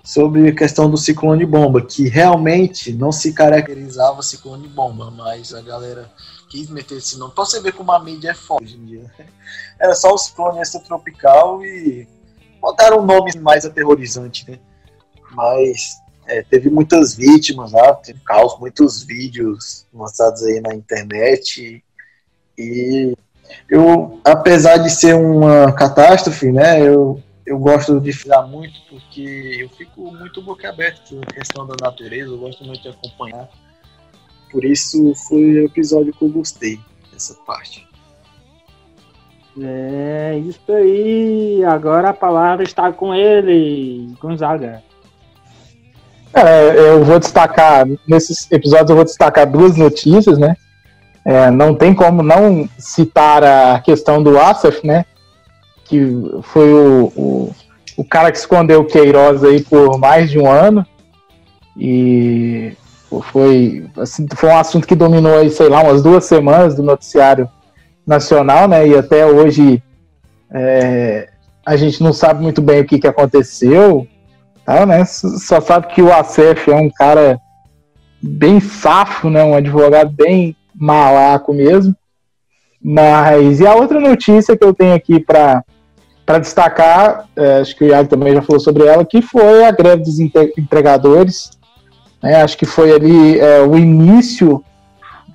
[0.06, 5.62] sobre a questão do ciclone bomba, que realmente não se caracterizava ciclone bomba, mas a
[5.62, 6.10] galera
[6.50, 7.34] quis meter esse nome.
[7.36, 9.12] Pra você ver como a mídia é forte hoje em dia.
[9.78, 12.08] Era só o ciclone extratropical e
[12.62, 14.60] botaram um nome mais aterrorizante, né?
[15.34, 21.84] Mas é, teve muitas vítimas lá, teve caos, muitos vídeos lançados aí na internet
[22.58, 23.14] e
[23.70, 29.70] eu, apesar de ser uma catástrofe, né, eu, eu gosto de falar muito porque eu
[29.70, 33.50] fico muito boca aberta com a questão da natureza, eu gosto muito de acompanhar.
[34.52, 36.80] Por isso foi o episódio que eu gostei
[37.12, 37.88] dessa parte.
[39.60, 41.64] É isso aí.
[41.66, 44.82] Agora a palavra está com ele, Gonzaga.
[46.34, 50.56] É, eu vou destacar, nesses episódios eu vou destacar duas notícias, né?
[51.26, 55.06] É, não tem como não citar a questão do Asaf, né?
[55.86, 56.02] Que
[56.44, 57.56] foi o, o,
[57.98, 60.86] o, cara que escondeu o Queiroz aí por mais de um ano.
[61.78, 62.74] E
[63.32, 67.48] foi, assim, foi um assunto que dominou aí, sei lá, umas duas semanas do noticiário
[68.06, 68.88] nacional, né?
[68.88, 69.82] E até hoje
[70.52, 71.30] é,
[71.66, 74.08] a gente não sabe muito bem o que, que aconteceu.
[74.66, 75.06] Tá, né?
[75.06, 77.40] Só sabe que o Asaf é um cara
[78.22, 79.44] bem safo, né?
[79.44, 81.96] Um advogado bem malaco mesmo.
[82.84, 85.64] Mas, e a outra notícia que eu tenho aqui para
[86.40, 90.04] destacar, é, acho que o Iago também já falou sobre ela, que foi a greve
[90.04, 91.52] dos entregadores.
[92.22, 94.64] Né, acho que foi ali é, o início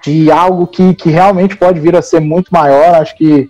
[0.03, 2.95] de algo que, que realmente pode vir a ser muito maior.
[2.95, 3.49] Acho que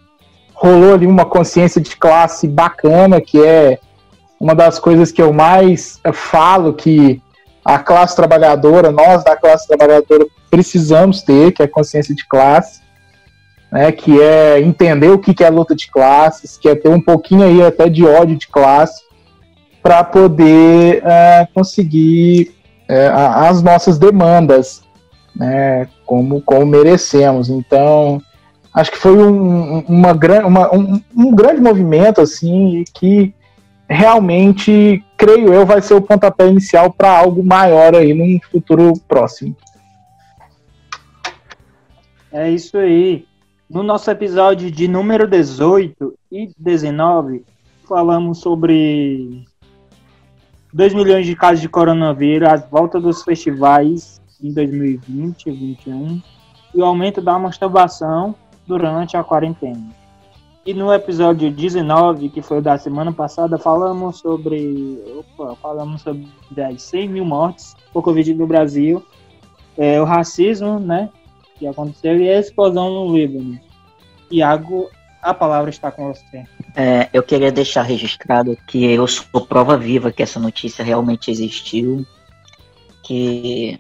[0.55, 3.79] rolou ali uma consciência de classe bacana, que é
[4.39, 7.21] uma das coisas que eu mais falo que
[7.65, 12.81] a classe trabalhadora, nós da classe trabalhadora precisamos ter, que é consciência de classe,
[13.71, 17.43] né, que é entender o que é luta de classes, que é ter um pouquinho
[17.43, 19.05] aí até de ódio de classe,
[19.83, 22.55] para poder é, conseguir
[22.89, 24.81] é, as nossas demandas,
[25.35, 27.51] né, como, como merecemos.
[27.51, 28.19] Então,
[28.73, 30.13] acho que foi um, uma,
[30.47, 33.35] uma, um, um grande movimento, assim, que
[33.87, 39.55] realmente, creio eu, vai ser o pontapé inicial para algo maior aí num futuro próximo.
[42.37, 43.25] É isso aí.
[43.69, 47.43] No nosso episódio de número 18 e 19,
[47.89, 49.43] falamos sobre
[50.71, 56.23] 2 milhões de casos de coronavírus, a volta dos festivais em 2020 e 2021
[56.75, 58.35] e o aumento da masturbação
[58.67, 59.89] durante a quarentena.
[60.67, 65.03] E no episódio 19, que foi o da semana passada, falamos sobre.
[65.39, 66.29] Opa, falamos sobre
[66.63, 69.03] as 100 mil mortes por Covid no Brasil,
[69.79, 71.09] é, o racismo, né?
[71.59, 73.59] Que aconteceu e a explosão no Líbano.
[74.31, 74.91] Iago,
[75.23, 76.45] a palavra está com você.
[76.75, 82.07] É, eu queria deixar registrado que eu sou prova viva que essa notícia realmente existiu,
[83.03, 83.79] que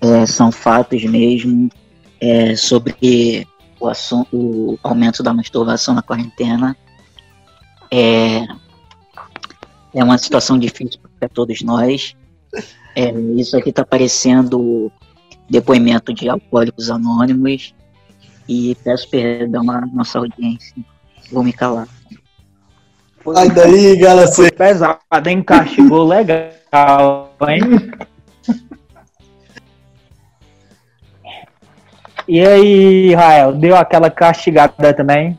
[0.00, 1.68] é, são fatos mesmo
[2.20, 3.46] é, sobre
[3.78, 6.76] o, assunto, o aumento da masturbação na quarentena
[7.90, 8.46] é,
[9.94, 12.16] é uma situação difícil para todos nós.
[12.96, 14.90] É, isso aqui está parecendo
[15.48, 17.74] depoimento de alcoólicos anônimos
[18.48, 20.74] e peço perdão à nossa audiência.
[21.30, 21.88] Vou me calar.
[23.32, 24.30] Sai daí, galera.
[24.30, 25.42] Foi pesado, hein?
[25.42, 27.90] Castigou legal, hein?
[32.26, 35.38] E aí, Rael, deu aquela castigada também?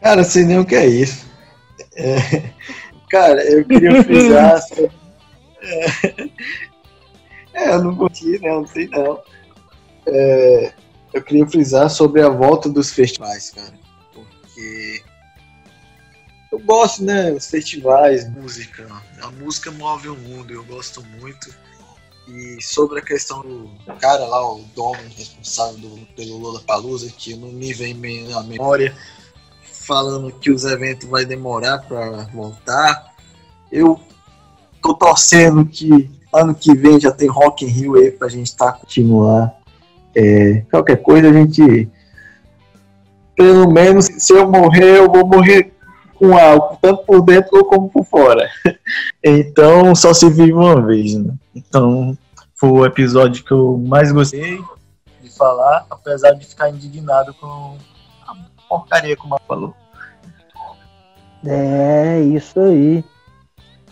[0.00, 1.26] Cara, sei nem o que é isso.
[1.96, 2.16] É,
[3.08, 4.60] cara, eu queria frisar.
[5.62, 6.28] é,
[7.54, 8.50] é, eu não curti, né?
[8.50, 9.22] Não sei não.
[10.06, 10.72] É,
[11.12, 13.74] eu queria frisar sobre a volta dos festivais, cara.
[14.12, 15.02] Porque
[16.50, 17.32] eu gosto, né?
[17.32, 18.86] Os festivais, música.
[19.20, 21.54] A música move o mundo, eu gosto muito.
[22.28, 27.34] E sobre a questão do cara lá, o dono responsável do, pelo Lula Palusa, que
[27.34, 27.94] não me vem
[28.32, 28.96] à memória,
[29.62, 33.12] falando que os eventos vai demorar para voltar.
[33.70, 34.00] Eu
[34.80, 38.72] tô torcendo que ano que vem já tem Rock in Rio aí pra gente estar
[38.72, 39.54] tá continuar.
[40.14, 41.90] É, qualquer coisa a gente
[43.34, 45.72] pelo menos se eu morrer, eu vou morrer
[46.14, 48.48] com álcool, tanto por dentro como por fora.
[49.24, 51.32] Então só se vive uma vez, né?
[51.54, 52.16] Então
[52.54, 54.60] foi o episódio que eu mais gostei
[55.20, 57.76] de falar, apesar de ficar indignado com
[58.26, 58.34] a
[58.68, 59.74] porcaria como ela falou.
[61.44, 63.04] É, isso aí.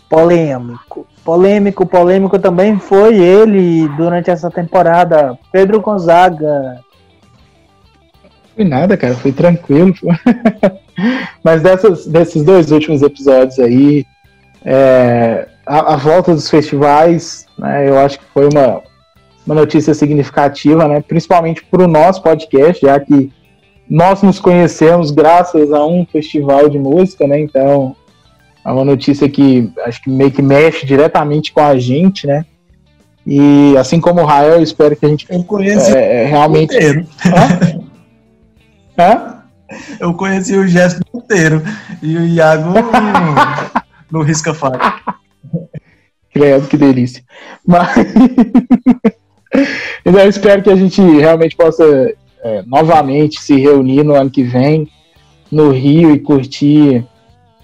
[0.09, 1.07] Polêmico.
[1.23, 5.37] Polêmico, polêmico também foi ele durante essa temporada.
[5.51, 6.79] Pedro Gonzaga.
[8.55, 9.93] Foi nada, cara, foi tranquilo.
[11.43, 14.05] Mas dessas, desses dois últimos episódios aí,
[14.65, 18.81] é, a, a, volta dos festivais, né, eu acho que foi uma,
[19.45, 23.31] uma notícia significativa, né, principalmente para o nosso podcast, já que
[23.89, 27.95] nós nos conhecemos graças a um festival de música, né, então
[28.63, 32.45] é uma notícia que acho que meio que mexe diretamente com a gente, né,
[33.25, 36.75] e assim como o Rael, eu espero que a gente eu conheço é, é realmente...
[36.75, 37.05] Hã?
[38.97, 39.37] Hã?
[39.99, 41.61] Eu conheci o Jéssica inteiro
[42.01, 42.71] e o Iago
[44.11, 45.01] no, no risca faca.
[46.33, 47.23] Credo, que delícia.
[47.65, 47.95] Mas
[50.05, 54.43] então, eu espero que a gente realmente possa é, novamente se reunir no ano que
[54.43, 54.89] vem
[55.49, 57.05] no Rio e curtir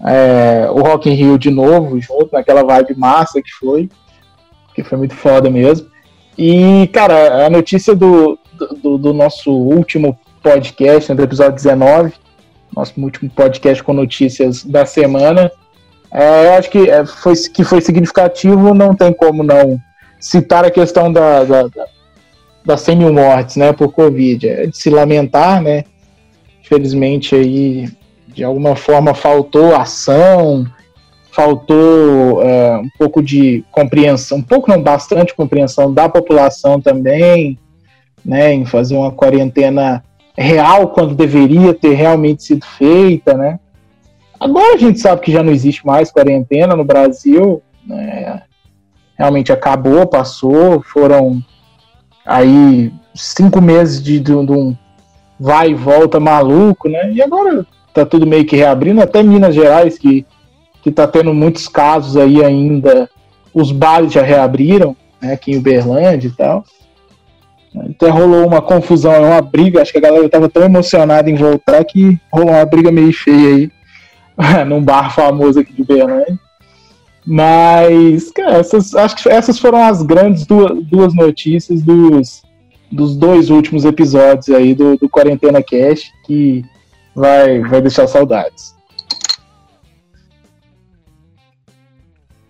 [0.04, 3.88] é, o Rock in Rio de novo, junto naquela vibe massa que foi,
[4.74, 5.88] que foi muito foda mesmo.
[6.36, 8.38] E, cara, a notícia do,
[8.82, 12.12] do, do nosso último podcast, no episódio 19,
[12.74, 15.50] nosso último podcast com notícias da semana.
[16.12, 19.80] É, eu acho que é, foi, que foi significativo, não tem como não
[20.20, 21.86] citar a questão da, da, da,
[22.64, 24.48] das 100 mil mortes né, por Covid.
[24.48, 25.84] É de se lamentar, né?
[26.60, 27.88] Infelizmente, aí,
[28.38, 30.64] de alguma forma, faltou ação,
[31.32, 37.58] faltou é, um pouco de compreensão, um pouco não, bastante compreensão da população também,
[38.24, 40.04] né, em fazer uma quarentena
[40.36, 43.58] real quando deveria ter realmente sido feita, né?
[44.38, 48.42] Agora a gente sabe que já não existe mais quarentena no Brasil, né?
[49.18, 51.42] realmente acabou, passou, foram
[52.24, 54.76] aí cinco meses de, de, de, um
[55.40, 57.10] vai e volta maluco, né?
[57.12, 57.66] E agora
[58.04, 60.24] tá tudo meio que reabrindo, até Minas Gerais, que,
[60.94, 63.10] tá tendo muitos casos aí ainda,
[63.52, 66.64] os bares já reabriram, né, aqui em Uberlândia e tal.
[67.76, 69.82] Até rolou uma confusão, uma briga.
[69.82, 73.48] Acho que a galera estava tão emocionada em voltar que rolou uma briga meio feia
[73.54, 73.70] aí
[74.66, 76.38] num bar famoso aqui de Berlândia.
[77.26, 82.42] Mas, cara, essas, acho que essas foram as grandes duas, duas notícias dos,
[82.90, 86.64] dos dois últimos episódios aí do, do Quarentena Cast que
[87.18, 88.76] vai, vai deixar saudades.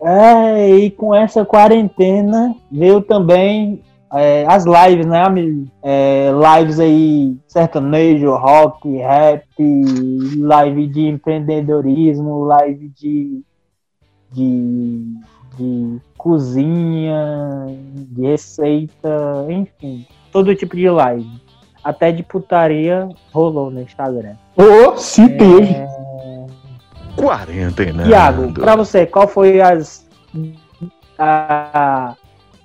[0.00, 5.68] É, e com essa quarentena veio também é, as lives, né, amigo?
[5.82, 9.44] É, lives aí, sertanejo, rock, rap,
[10.38, 13.42] live de empreendedorismo, live de,
[14.32, 15.04] de,
[15.56, 21.47] de cozinha, de receita, enfim, todo tipo de live.
[21.88, 24.34] Até de putaria rolou no Instagram.
[24.54, 25.28] Oh, se é...
[25.28, 25.74] teve!
[27.16, 28.04] Quarentena.
[28.04, 30.06] Tiago, pra você, qual foi as.
[31.18, 32.14] A,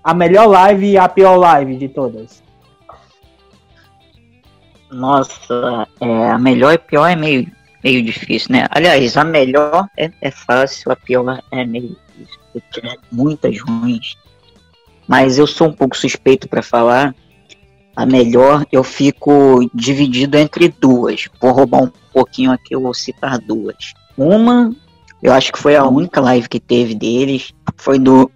[0.03, 2.43] a melhor live e a pior live de todas?
[4.91, 7.49] Nossa, é, a melhor e pior é meio,
[7.81, 8.67] meio difícil, né?
[8.71, 14.17] Aliás, a melhor é, é fácil, a pior é meio difícil, porque é muitas ruins.
[15.07, 17.15] Mas eu sou um pouco suspeito para falar.
[17.95, 21.27] A melhor eu fico dividido entre duas.
[21.39, 23.93] Vou roubar um pouquinho aqui, eu vou citar duas.
[24.17, 24.75] Uma,
[25.21, 28.31] eu acho que foi a única live que teve deles, foi do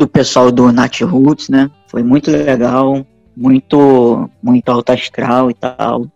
[0.00, 1.70] do pessoal do Nat Roots, né?
[1.86, 6.06] Foi muito legal, muito, muito alto astral e tal.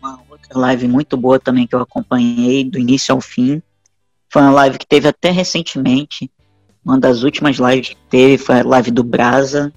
[0.00, 3.62] Uma outra live muito boa também que eu acompanhei do início ao fim.
[4.30, 6.30] Foi uma live que teve até recentemente.
[6.82, 9.70] Uma das últimas lives que teve foi a live do Brasa.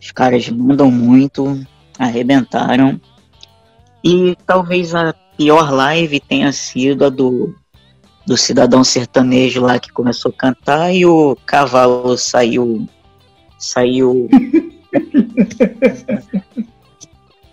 [0.00, 1.60] Os caras mandam muito,
[1.98, 3.00] arrebentaram.
[4.04, 7.54] E talvez a pior live tenha sido a do
[8.26, 12.88] do cidadão sertanejo lá que começou a cantar e o cavalo saiu.
[13.56, 14.28] Saiu.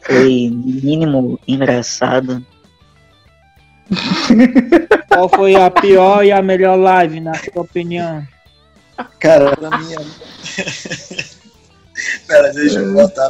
[0.01, 2.43] Foi mínimo engraçado.
[5.07, 8.25] Qual foi a pior e a melhor live, na sua opinião?
[9.19, 9.69] Cara, pra
[12.03, 13.29] É- Pera, deixa eu botar.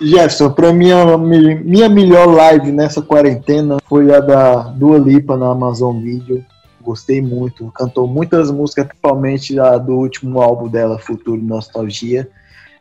[0.00, 5.50] Jefferson, pra mim, a minha melhor live nessa quarentena foi a da Dua Lipa na
[5.50, 6.44] Amazon Video.
[6.80, 12.26] Gostei muito, cantou muitas músicas, principalmente a do último álbum dela, Futuro Nostalgia.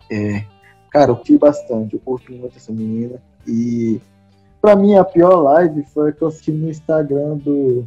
[0.10, 0.46] É,
[0.90, 3.22] cara, eu curti bastante, eu curto muito essa menina.
[3.46, 4.00] E
[4.62, 7.84] pra mim, a pior live foi a que eu assisti no Instagram do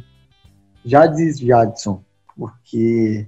[0.85, 2.03] Jades Jadson,
[2.37, 3.25] porque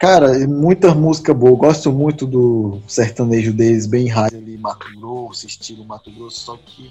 [0.00, 1.54] Cara, muita música boa.
[1.54, 6.90] Gosto muito do sertanejo deles, bem rádio ali, Mato Grosso, estilo Mato Grosso, só que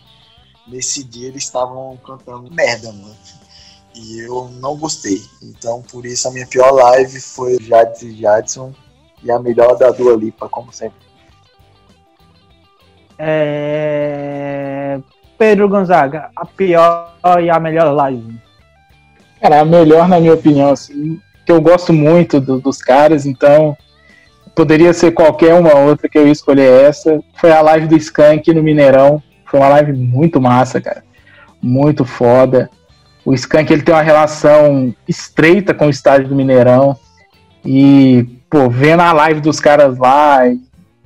[0.67, 3.15] nesse dia eles estavam cantando merda, mano.
[3.95, 5.19] E eu não gostei.
[5.41, 8.73] Então, por isso, a minha pior live foi o Jadson e Jadson
[9.23, 11.01] e a melhor da Dua Lipa, como sempre.
[13.17, 14.99] É...
[15.35, 18.39] Pedro Gonzaga, a pior e a melhor live.
[19.41, 21.19] Cara, a melhor, na minha opinião, assim,
[21.49, 23.75] que eu gosto muito do, dos caras, então
[24.53, 27.19] poderia ser qualquer uma outra que eu ia escolher essa.
[27.41, 29.19] Foi a live do Skank no Mineirão.
[29.45, 31.03] Foi uma live muito massa, cara.
[31.59, 32.69] Muito foda.
[33.25, 36.95] O Skank ele tem uma relação estreita com o estádio do Mineirão.
[37.65, 40.41] E, pô, vendo a live dos caras lá,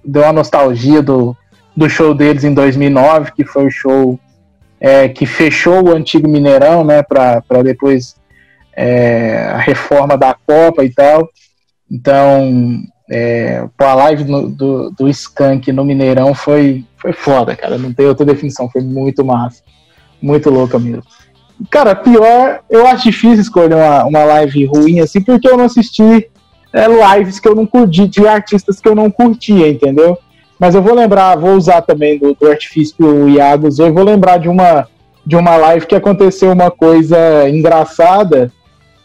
[0.04, 1.34] deu uma nostalgia do,
[1.74, 4.20] do show deles em 2009, que foi o show
[4.78, 8.22] é, que fechou o antigo Mineirão, né, para depois
[8.76, 11.30] é, a reforma da Copa e tal.
[11.90, 17.78] Então, é, pô, a live no, do, do Skank no Mineirão foi, foi foda, cara.
[17.78, 19.62] Não tem outra definição, foi muito massa.
[20.22, 21.04] Muito louca mesmo.
[21.70, 26.28] Cara, pior, eu acho difícil escolher uma, uma live ruim assim, porque eu não assisti
[26.74, 30.18] é, lives que eu não curti, de artistas que eu não curtia, entendeu?
[30.60, 33.92] Mas eu vou lembrar, vou usar também do, do artifício que o Iago usou, e
[33.92, 34.88] vou lembrar de uma,
[35.26, 38.52] de uma live que aconteceu uma coisa engraçada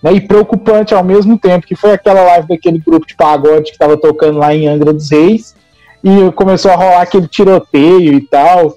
[0.02, 3.70] né, e preocupante ao mesmo tempo, que foi aquela live daquele grupo de pagode que
[3.70, 5.54] estava tocando lá em Angra dos Reis,
[6.02, 8.76] e começou a rolar aquele tiroteio e tal,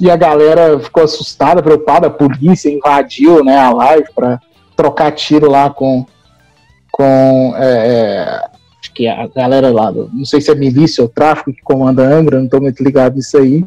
[0.00, 4.40] e a galera ficou assustada, preocupada, a polícia invadiu né, a live para
[4.76, 6.04] trocar tiro lá com,
[6.90, 8.40] com é, é,
[8.80, 12.02] acho que a galera lá, do, não sei se é milícia ou tráfico que comanda
[12.02, 13.64] Angra, não estou muito ligado nisso aí,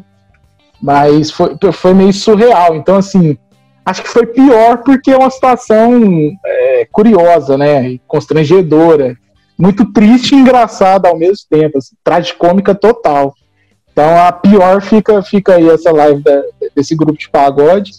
[0.80, 3.38] mas foi, foi meio surreal, então assim,
[3.86, 6.00] acho que foi pior porque é uma situação
[6.44, 7.98] é, curiosa, né?
[8.06, 9.16] Constrangedora.
[9.58, 11.78] Muito triste e engraçada ao mesmo tempo.
[11.78, 13.34] Assim, tragicômica total.
[13.92, 16.42] Então a pior fica, fica aí essa live da,
[16.74, 17.90] desse grupo de pagode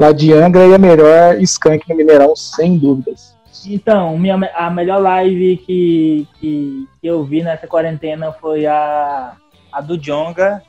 [0.00, 3.36] lá de Angra e a melhor Skank no Mineirão, sem dúvidas.
[3.66, 9.36] Então, minha, a melhor live que, que, que eu vi nessa quarentena foi a,
[9.70, 10.62] a do Jonga.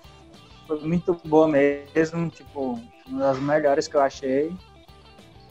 [0.68, 4.52] Foi muito boa mesmo, tipo, uma das melhores que eu achei.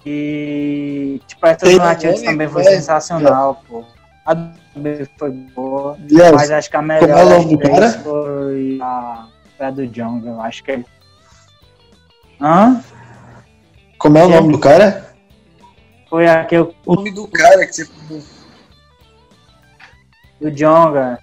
[0.05, 3.69] E, tipo, essa do Natives também foi é, sensacional, é.
[3.69, 3.85] pô.
[4.25, 4.51] A do
[5.19, 6.33] foi boa, yes.
[6.33, 9.27] mas acho que a melhor é foi a,
[9.59, 10.85] a do Jong, eu acho que é.
[12.41, 12.83] Hã?
[13.99, 15.11] Como é o nome do cara?
[16.09, 16.75] Foi aquele.
[16.87, 17.89] O nome do cara que você.
[20.41, 21.19] Do Jonga.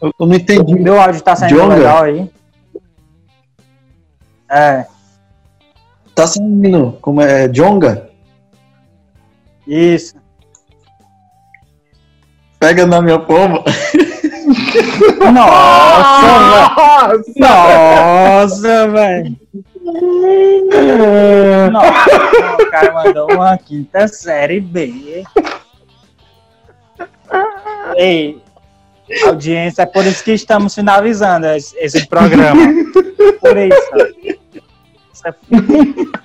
[0.00, 0.74] Eu, eu não entendi.
[0.74, 1.74] Meu áudio tá saindo Jonga?
[1.74, 2.30] legal aí.
[4.50, 4.86] É.
[6.14, 8.10] Tá saindo como é Jonga?
[9.66, 10.14] Isso.
[12.58, 13.64] Pega na minha pomba.
[15.32, 17.24] Nossa, velho.
[17.38, 19.36] Nossa, velho.
[21.72, 25.24] Nossa, o cara mandou uma quinta série B.
[27.96, 28.40] Ei,
[29.26, 32.62] audiência, é por isso que estamos finalizando esse programa.
[33.40, 34.31] Por isso.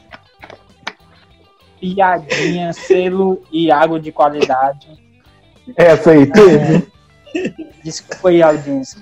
[1.79, 4.87] Piadinha, selo e água de qualidade.
[5.75, 6.87] Essa aí teve.
[7.35, 7.51] É,
[7.83, 8.99] desculpa aí, audiência.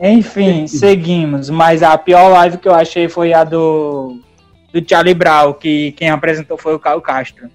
[0.00, 1.50] Enfim, seguimos.
[1.50, 4.20] Mas a pior live que eu achei foi a do,
[4.72, 7.50] do Charlie Brown, que quem apresentou foi o Caio Castro.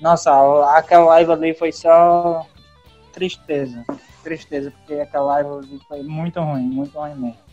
[0.00, 0.30] Nossa,
[0.76, 2.46] aquela live ali foi só
[3.12, 3.84] tristeza.
[4.22, 7.47] Tristeza, porque aquela live ali foi muito ruim, muito ruim mesmo.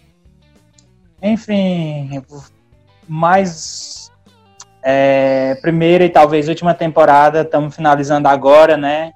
[1.22, 2.22] Enfim,
[3.08, 4.12] mais
[4.84, 9.12] é, primeira e talvez última temporada, estamos finalizando agora, né?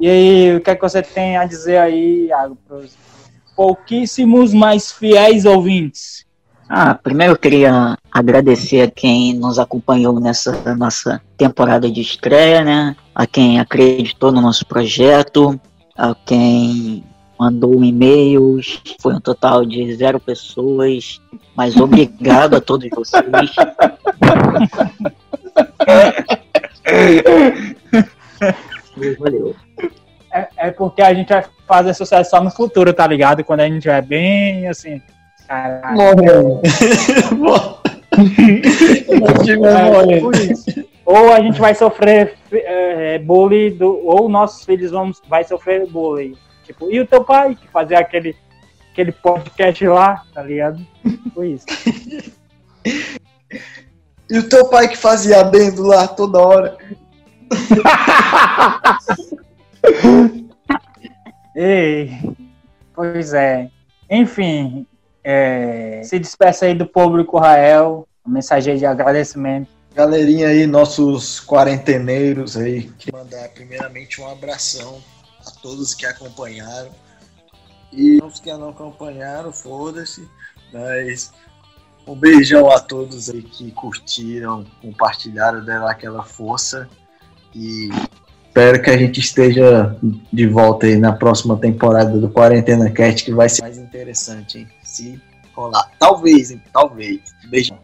[0.00, 2.96] E aí, o que é que você tem a dizer aí, Iago, para os
[3.54, 6.24] pouquíssimos mais fiéis ouvintes?
[6.68, 12.96] Ah, primeiro eu queria agradecer a quem nos acompanhou nessa nossa temporada de estreia, né?
[13.14, 15.60] A quem acreditou no nosso projeto,
[15.96, 17.04] a quem
[17.38, 21.20] mandou e-mails, foi um total de zero pessoas,
[21.54, 23.24] mas obrigado a todos vocês.
[29.18, 29.56] Valeu.
[30.32, 33.44] É, é, porque a gente vai fazer sucesso só no futuro, tá ligado?
[33.44, 35.00] Quando a gente é bem assim.
[35.46, 36.00] Caralho.
[36.00, 36.04] É,
[40.50, 40.84] isso.
[41.06, 46.34] Ou a gente vai sofrer é, bullying, do, ou nossos filhos vão vai sofrer bullying.
[46.64, 48.34] Tipo, e o teu pai que fazia aquele,
[48.90, 50.84] aquele podcast lá, tá ligado?
[51.34, 51.66] Foi isso.
[54.30, 56.78] E o teu pai que fazia adendo lá toda hora.
[61.54, 62.10] Ei,
[62.94, 63.68] pois é.
[64.10, 64.86] Enfim,
[65.22, 69.68] é, se despeça aí do público Rael, mensagem de agradecimento.
[69.94, 75.00] Galerinha aí, nossos quarenteneiros aí, queria mandar primeiramente um abração
[75.46, 76.90] a todos que acompanharam.
[77.92, 80.28] E os que não acompanharam, foda-se,
[80.72, 81.32] mas
[82.06, 86.88] um beijão a todos aí que curtiram, compartilharam, deram aquela força
[87.54, 87.88] e
[88.46, 89.96] espero que a gente esteja
[90.32, 94.68] de volta aí na próxima temporada do Quarentena Cast, que vai ser mais interessante, hein?
[94.82, 95.20] Se
[95.54, 95.90] rolar.
[95.98, 96.62] Talvez, hein?
[96.72, 97.20] Talvez.
[97.48, 97.78] Beijão.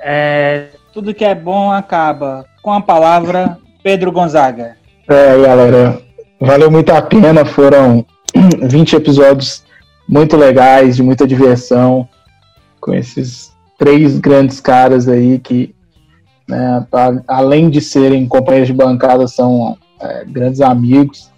[0.00, 2.44] É, tudo que é bom acaba.
[2.62, 4.76] Com a palavra, Pedro Gonzaga.
[5.08, 6.02] É, galera,
[6.40, 7.44] valeu muito a pena.
[7.44, 8.04] Foram
[8.62, 9.64] 20 episódios
[10.08, 12.08] muito legais, de muita diversão,
[12.80, 15.74] com esses três grandes caras aí que,
[16.48, 16.86] né,
[17.26, 21.30] além de serem companheiros de bancada, são é, grandes amigos.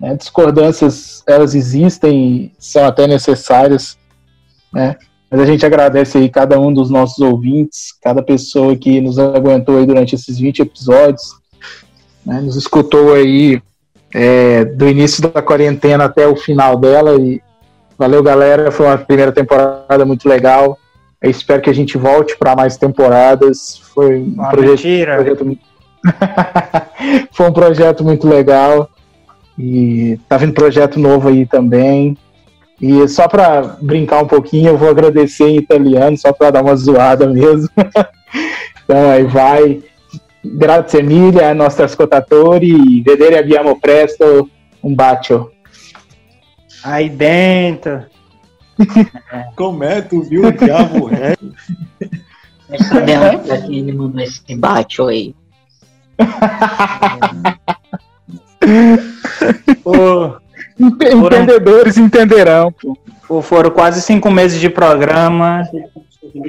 [0.00, 3.96] Né, discordâncias, elas existem e são até necessárias,
[4.72, 4.96] né?
[5.30, 9.78] Mas a gente agradece aí cada um dos nossos ouvintes, cada pessoa que nos aguentou
[9.78, 11.22] aí durante esses 20 episódios,
[12.24, 13.60] né, nos escutou aí
[14.18, 17.20] é, do início da quarentena até o final dela.
[17.20, 17.42] E
[17.98, 18.70] valeu, galera.
[18.70, 20.78] Foi uma primeira temporada muito legal.
[21.20, 23.78] Eu espero que a gente volte para mais temporadas.
[23.94, 25.66] Foi um Ah, projeto, projeto muito-
[27.32, 28.88] Foi um projeto muito legal.
[29.58, 32.16] E tá vindo projeto novo aí também.
[32.80, 36.76] E só para brincar um pouquinho, eu vou agradecer em italiano, só para dar uma
[36.76, 37.68] zoada mesmo.
[38.84, 39.82] então aí vai.
[40.54, 44.48] Grazie mille ai nostri ascoltatori, vedere abbiamo presto,
[44.80, 45.50] um bacio.
[46.84, 48.06] Aí dentro.
[49.56, 50.02] Como é?
[50.02, 51.34] Tu viu o diabo é?
[52.68, 55.34] Nós sabemos pra quem ele mandou esse debate aí.
[60.78, 62.72] Ente- Entendedores entenderão.
[62.72, 62.96] Pô.
[63.26, 65.62] pô, foram quase cinco meses de programa.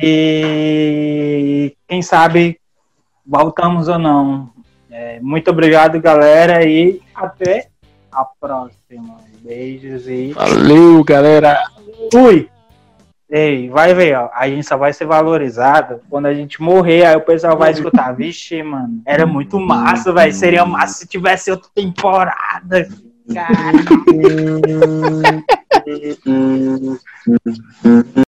[0.03, 2.59] E quem sabe
[3.27, 4.49] voltamos ou não.
[4.89, 7.67] É, muito obrigado, galera, e até
[8.11, 9.17] a próxima.
[9.43, 11.59] Beijos e Valeu, galera.
[12.11, 12.49] fui!
[13.29, 14.29] Ei, vai ver, ó.
[14.33, 17.05] A gente só vai ser valorizado quando a gente morrer.
[17.05, 18.15] Aí o pessoal vai escutar.
[18.15, 20.33] Vixe, mano, era muito massa, velho.
[20.33, 22.87] Seria massa se tivesse outra temporada.
[23.33, 23.73] Cara.